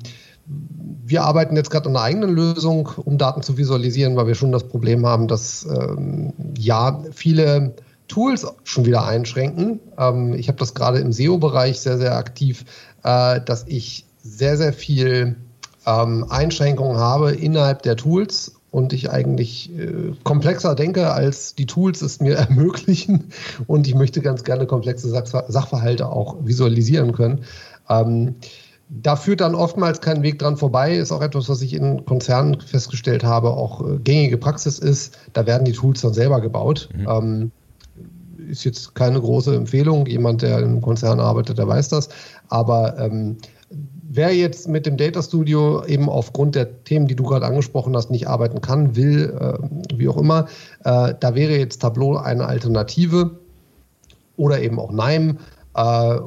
wir 1.06 1.24
arbeiten 1.24 1.56
jetzt 1.56 1.72
gerade 1.72 1.90
an 1.90 1.96
einer 1.96 2.06
eigenen 2.06 2.30
Lösung, 2.30 2.90
um 3.04 3.18
Daten 3.18 3.42
zu 3.42 3.58
visualisieren, 3.58 4.16
weil 4.16 4.28
wir 4.28 4.36
schon 4.36 4.52
das 4.52 4.64
Problem 4.64 5.06
haben, 5.06 5.28
dass 5.28 5.66
ähm, 5.66 6.34
ja 6.58 7.04
viele 7.12 7.74
Tools 8.08 8.48
schon 8.64 8.86
wieder 8.86 9.06
einschränken. 9.06 9.80
Ähm, 9.98 10.34
ich 10.34 10.48
habe 10.48 10.58
das 10.58 10.74
gerade 10.74 11.00
im 11.00 11.12
SEO-Bereich 11.12 11.80
sehr, 11.80 11.98
sehr 11.98 12.16
aktiv, 12.16 12.66
äh, 13.04 13.42
dass 13.42 13.66
ich 13.68 14.06
sehr, 14.22 14.58
sehr 14.58 14.74
viel 14.74 15.36
ähm, 15.86 16.26
Einschränkungen 16.30 16.98
habe 16.98 17.32
innerhalb 17.32 17.82
der 17.84 17.96
Tools 17.96 18.54
und 18.72 18.94
ich 18.94 19.10
eigentlich 19.10 19.72
äh, 19.78 20.14
komplexer 20.24 20.76
denke, 20.76 21.12
als 21.12 21.56
die 21.56 21.66
Tools 21.66 22.02
es 22.02 22.20
mir 22.20 22.36
ermöglichen. 22.38 23.30
Und 23.66 23.88
ich 23.88 23.96
möchte 23.96 24.22
ganz 24.22 24.44
gerne 24.44 24.66
komplexe 24.66 25.10
Sachverhalte 25.10 26.10
auch 26.10 26.36
visualisieren 26.44 27.14
können. 27.14 27.44
Ähm, 27.90 28.36
da 28.90 29.16
führt 29.18 29.42
dann 29.42 29.56
oftmals 29.56 30.00
kein 30.00 30.24
Weg 30.24 30.40
dran 30.40 30.56
vorbei, 30.56 30.96
ist 30.96 31.12
auch 31.12 31.22
etwas, 31.22 31.50
was 31.50 31.62
ich 31.62 31.74
in 31.74 32.06
Konzernen 32.06 32.60
festgestellt 32.62 33.24
habe, 33.24 33.52
auch 33.52 33.86
äh, 33.86 33.98
gängige 33.98 34.38
Praxis 34.38 34.80
ist. 34.80 35.18
Da 35.34 35.46
werden 35.46 35.66
die 35.66 35.74
Tools 35.74 36.02
dann 36.02 36.14
selber 36.14 36.40
gebaut. 36.40 36.90
Mhm. 36.96 37.08
Ähm, 37.10 37.52
ist 38.50 38.64
jetzt 38.64 38.96
keine 38.96 39.20
große 39.20 39.56
Empfehlung. 39.56 40.06
Jemand, 40.06 40.42
der 40.42 40.60
im 40.60 40.82
Konzern 40.82 41.20
arbeitet, 41.20 41.58
der 41.58 41.68
weiß 41.68 41.90
das. 41.90 42.10
Aber 42.50 42.98
ähm, 43.00 43.38
Wer 44.10 44.34
jetzt 44.34 44.70
mit 44.70 44.86
dem 44.86 44.96
Data 44.96 45.22
Studio 45.22 45.84
eben 45.86 46.08
aufgrund 46.08 46.56
der 46.56 46.84
Themen, 46.86 47.08
die 47.08 47.16
du 47.16 47.24
gerade 47.24 47.46
angesprochen 47.46 47.94
hast, 47.96 48.10
nicht 48.10 48.28
arbeiten 48.28 48.62
kann, 48.62 48.96
will, 48.96 49.38
äh, 49.38 49.98
wie 49.98 50.08
auch 50.08 50.16
immer, 50.16 50.46
äh, 50.86 51.14
da 51.20 51.36
wäre 51.36 51.58
jetzt 51.58 51.82
Tableau 51.82 52.16
eine 52.16 52.46
Alternative 52.46 53.32
oder 54.38 54.62
eben 54.62 54.80
auch 54.80 54.94
NIME. 54.94 55.36
Äh, 55.76 56.20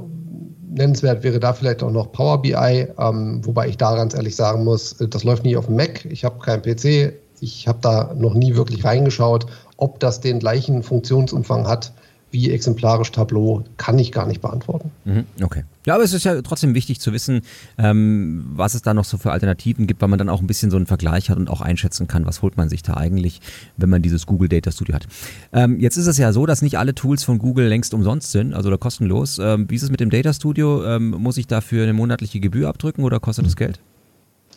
nennenswert 0.69 1.23
wäre 1.23 1.41
da 1.41 1.55
vielleicht 1.55 1.83
auch 1.83 1.91
noch 1.91 2.13
Power 2.13 2.43
BI, 2.43 2.55
ähm, 2.55 3.41
wobei 3.47 3.69
ich 3.69 3.79
da 3.79 3.97
ganz 3.97 4.13
ehrlich 4.13 4.37
sagen 4.37 4.63
muss, 4.63 5.01
äh, 5.01 5.09
das 5.09 5.25
läuft 5.25 5.45
nie 5.45 5.57
auf 5.57 5.67
dem 5.67 5.77
Mac. 5.77 6.05
Ich 6.05 6.23
habe 6.23 6.39
keinen 6.39 6.61
PC. 6.61 7.15
Ich 7.41 7.67
habe 7.67 7.79
da 7.81 8.13
noch 8.15 8.35
nie 8.35 8.57
wirklich 8.57 8.85
reingeschaut, 8.85 9.47
ob 9.79 9.99
das 10.01 10.21
den 10.21 10.39
gleichen 10.39 10.83
Funktionsumfang 10.83 11.67
hat 11.67 11.95
wie 12.31 12.51
exemplarisch 12.51 13.11
Tableau, 13.11 13.64
kann 13.77 13.99
ich 13.99 14.12
gar 14.12 14.27
nicht 14.27 14.40
beantworten. 14.40 14.90
Mhm, 15.05 15.25
okay. 15.43 15.64
Ja, 15.87 15.95
aber 15.95 16.05
es 16.05 16.12
ist 16.12 16.25
ja 16.25 16.40
trotzdem 16.43 16.75
wichtig 16.75 17.01
zu 17.01 17.12
wissen, 17.12 17.40
ähm, 17.79 18.45
was 18.55 18.75
es 18.75 18.83
da 18.83 18.95
noch 18.95 19.05
so 19.05 19.19
für 19.19 19.33
Alternativen 19.33 19.87
gibt, 19.87 20.01
weil 20.01 20.09
man 20.09 20.19
dann 20.19 20.29
auch 20.29 20.40
ein 20.40 20.47
bisschen 20.47 20.71
so 20.71 20.77
einen 20.77 20.87
Vergleich 20.87 21.31
hat 21.31 21.38
und 21.38 21.49
auch 21.49 21.61
einschätzen 21.61 22.07
kann, 22.07 22.27
was 22.27 22.43
holt 22.43 22.57
man 22.57 22.69
sich 22.69 22.83
da 22.83 22.95
eigentlich, 22.95 23.40
wenn 23.77 23.88
man 23.88 24.03
dieses 24.03 24.27
Google 24.27 24.49
Data 24.49 24.71
Studio 24.71 24.95
hat. 24.95 25.07
Ähm, 25.53 25.81
jetzt 25.81 25.97
ist 25.97 26.07
es 26.07 26.19
ja 26.19 26.33
so, 26.33 26.47
dass 26.47 26.62
nicht 26.62 26.79
alle 26.79 26.95
Tools 26.95 27.25
von 27.25 27.38
Google 27.38 27.66
längst 27.66 27.95
umsonst 27.95 28.31
sind, 28.31 28.55
also 28.55 28.69
oder 28.69 28.79
kostenlos. 28.79 29.38
Ähm, 29.38 29.69
wie 29.69 29.75
ist 29.75 29.83
es 29.83 29.90
mit 29.90 30.01
dem 30.01 30.11
Data 30.11 30.33
Studio? 30.33 30.85
Ähm, 30.85 31.11
muss 31.11 31.37
ich 31.37 31.47
dafür 31.47 31.83
eine 31.83 31.95
monatliche 31.95 32.40
Gebühr 32.40 32.69
abdrücken 32.69 33.03
oder 33.03 33.19
kostet 33.19 33.47
das 33.47 33.57
Geld? 33.57 33.81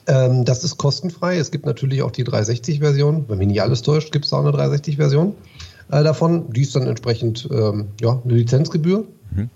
Ähm, 0.08 0.44
das 0.44 0.64
ist 0.64 0.78
kostenfrei. 0.78 1.38
Es 1.38 1.52
gibt 1.52 1.66
natürlich 1.66 2.02
auch 2.02 2.12
die 2.12 2.26
360-Version. 2.26 3.26
Wenn 3.30 3.38
mich 3.38 3.48
nicht 3.48 3.62
alles 3.62 3.82
täuscht, 3.82 4.12
gibt 4.12 4.26
es 4.26 4.34
auch 4.34 4.46
eine 4.46 4.50
360-Version 4.50 5.34
äh, 5.92 6.04
davon. 6.04 6.52
Die 6.52 6.62
ist 6.62 6.76
dann 6.76 6.88
entsprechend 6.88 7.48
ähm, 7.52 7.90
ja, 8.02 8.22
eine 8.24 8.34
Lizenzgebühr. 8.34 9.06
Mhm. 9.36 9.50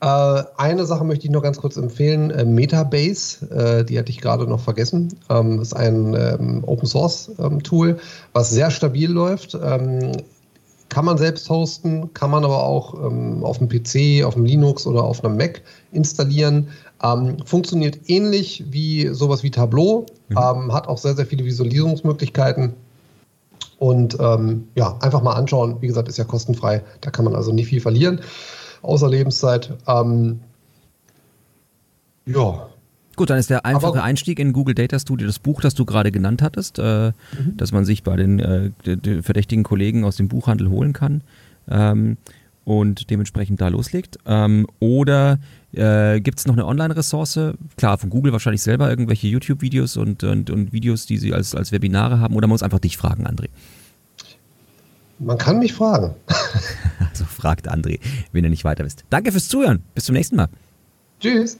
Äh, 0.00 0.42
eine 0.56 0.84
Sache 0.84 1.04
möchte 1.04 1.26
ich 1.26 1.30
noch 1.30 1.42
ganz 1.42 1.58
kurz 1.58 1.76
empfehlen: 1.76 2.30
äh, 2.30 2.44
Metabase, 2.44 3.50
äh, 3.50 3.84
die 3.84 3.98
hatte 3.98 4.10
ich 4.10 4.20
gerade 4.20 4.46
noch 4.46 4.60
vergessen. 4.60 5.08
Ähm, 5.30 5.60
ist 5.60 5.74
ein 5.74 6.14
ähm, 6.14 6.64
Open 6.66 6.86
Source 6.86 7.30
ähm, 7.38 7.62
Tool, 7.62 7.98
was 8.32 8.50
sehr 8.50 8.70
stabil 8.70 9.10
läuft. 9.10 9.54
Ähm, 9.54 10.12
kann 10.90 11.06
man 11.06 11.18
selbst 11.18 11.48
hosten, 11.50 12.12
kann 12.14 12.30
man 12.30 12.44
aber 12.44 12.62
auch 12.62 12.94
ähm, 12.94 13.42
auf 13.42 13.58
dem 13.58 13.68
PC, 13.68 14.24
auf 14.24 14.34
dem 14.34 14.44
Linux 14.44 14.86
oder 14.86 15.02
auf 15.02 15.24
einem 15.24 15.36
Mac 15.36 15.62
installieren. 15.90 16.68
Ähm, 17.02 17.38
funktioniert 17.44 17.98
ähnlich 18.06 18.64
wie 18.70 19.08
sowas 19.08 19.42
wie 19.42 19.50
Tableau, 19.50 20.06
mhm. 20.28 20.36
ähm, 20.36 20.72
hat 20.72 20.86
auch 20.86 20.98
sehr, 20.98 21.16
sehr 21.16 21.26
viele 21.26 21.44
Visualisierungsmöglichkeiten. 21.44 22.74
Und 23.78 24.16
ähm, 24.20 24.68
ja, 24.74 24.96
einfach 25.00 25.22
mal 25.22 25.34
anschauen. 25.34 25.76
Wie 25.80 25.86
gesagt, 25.86 26.08
ist 26.08 26.18
ja 26.18 26.24
kostenfrei. 26.24 26.82
Da 27.00 27.10
kann 27.10 27.24
man 27.24 27.34
also 27.34 27.52
nicht 27.52 27.68
viel 27.68 27.80
verlieren, 27.80 28.20
außer 28.82 29.08
Lebenszeit. 29.08 29.72
Ähm, 29.86 30.40
ja, 32.26 32.68
Gut, 33.16 33.30
dann 33.30 33.38
ist 33.38 33.50
der 33.50 33.64
einfache 33.64 33.92
Aber 33.92 34.02
Einstieg 34.02 34.38
in 34.38 34.52
Google 34.52 34.74
Data 34.74 34.98
Studio 34.98 35.26
das 35.26 35.38
Buch, 35.38 35.60
das 35.60 35.74
du 35.74 35.84
gerade 35.84 36.10
genannt 36.10 36.42
hattest, 36.42 36.78
äh, 36.78 37.08
mhm. 37.08 37.56
dass 37.56 37.72
man 37.72 37.84
sich 37.84 38.02
bei 38.02 38.16
den 38.16 38.40
äh, 38.40 38.70
verdächtigen 39.22 39.62
Kollegen 39.62 40.04
aus 40.04 40.16
dem 40.16 40.28
Buchhandel 40.28 40.68
holen 40.68 40.92
kann 40.92 41.22
ähm, 41.68 42.16
und 42.64 43.10
dementsprechend 43.10 43.60
da 43.60 43.68
loslegt. 43.68 44.18
Ähm, 44.26 44.66
oder 44.80 45.38
äh, 45.76 46.20
gibt 46.20 46.38
es 46.38 46.46
noch 46.46 46.54
eine 46.54 46.66
Online-Ressource? 46.66 47.54
Klar, 47.76 47.98
von 47.98 48.10
Google 48.10 48.32
wahrscheinlich 48.32 48.62
selber 48.62 48.88
irgendwelche 48.88 49.28
YouTube-Videos 49.28 49.96
und, 49.96 50.24
und, 50.24 50.50
und, 50.50 50.72
Videos, 50.72 51.06
die 51.06 51.18
sie 51.18 51.32
als, 51.32 51.54
als 51.54 51.72
Webinare 51.72 52.20
haben. 52.20 52.34
Oder 52.36 52.46
man 52.46 52.54
muss 52.54 52.62
einfach 52.62 52.78
dich 52.78 52.96
fragen, 52.96 53.26
André. 53.26 53.48
Man 55.18 55.38
kann 55.38 55.58
mich 55.58 55.72
fragen. 55.72 56.14
also 57.10 57.24
fragt 57.24 57.70
André, 57.70 58.00
wenn 58.32 58.44
ihr 58.44 58.50
nicht 58.50 58.64
weiter 58.64 58.84
wisst. 58.84 59.04
Danke 59.10 59.32
fürs 59.32 59.48
Zuhören. 59.48 59.82
Bis 59.94 60.04
zum 60.04 60.14
nächsten 60.14 60.36
Mal. 60.36 60.48
Tschüss. 61.20 61.58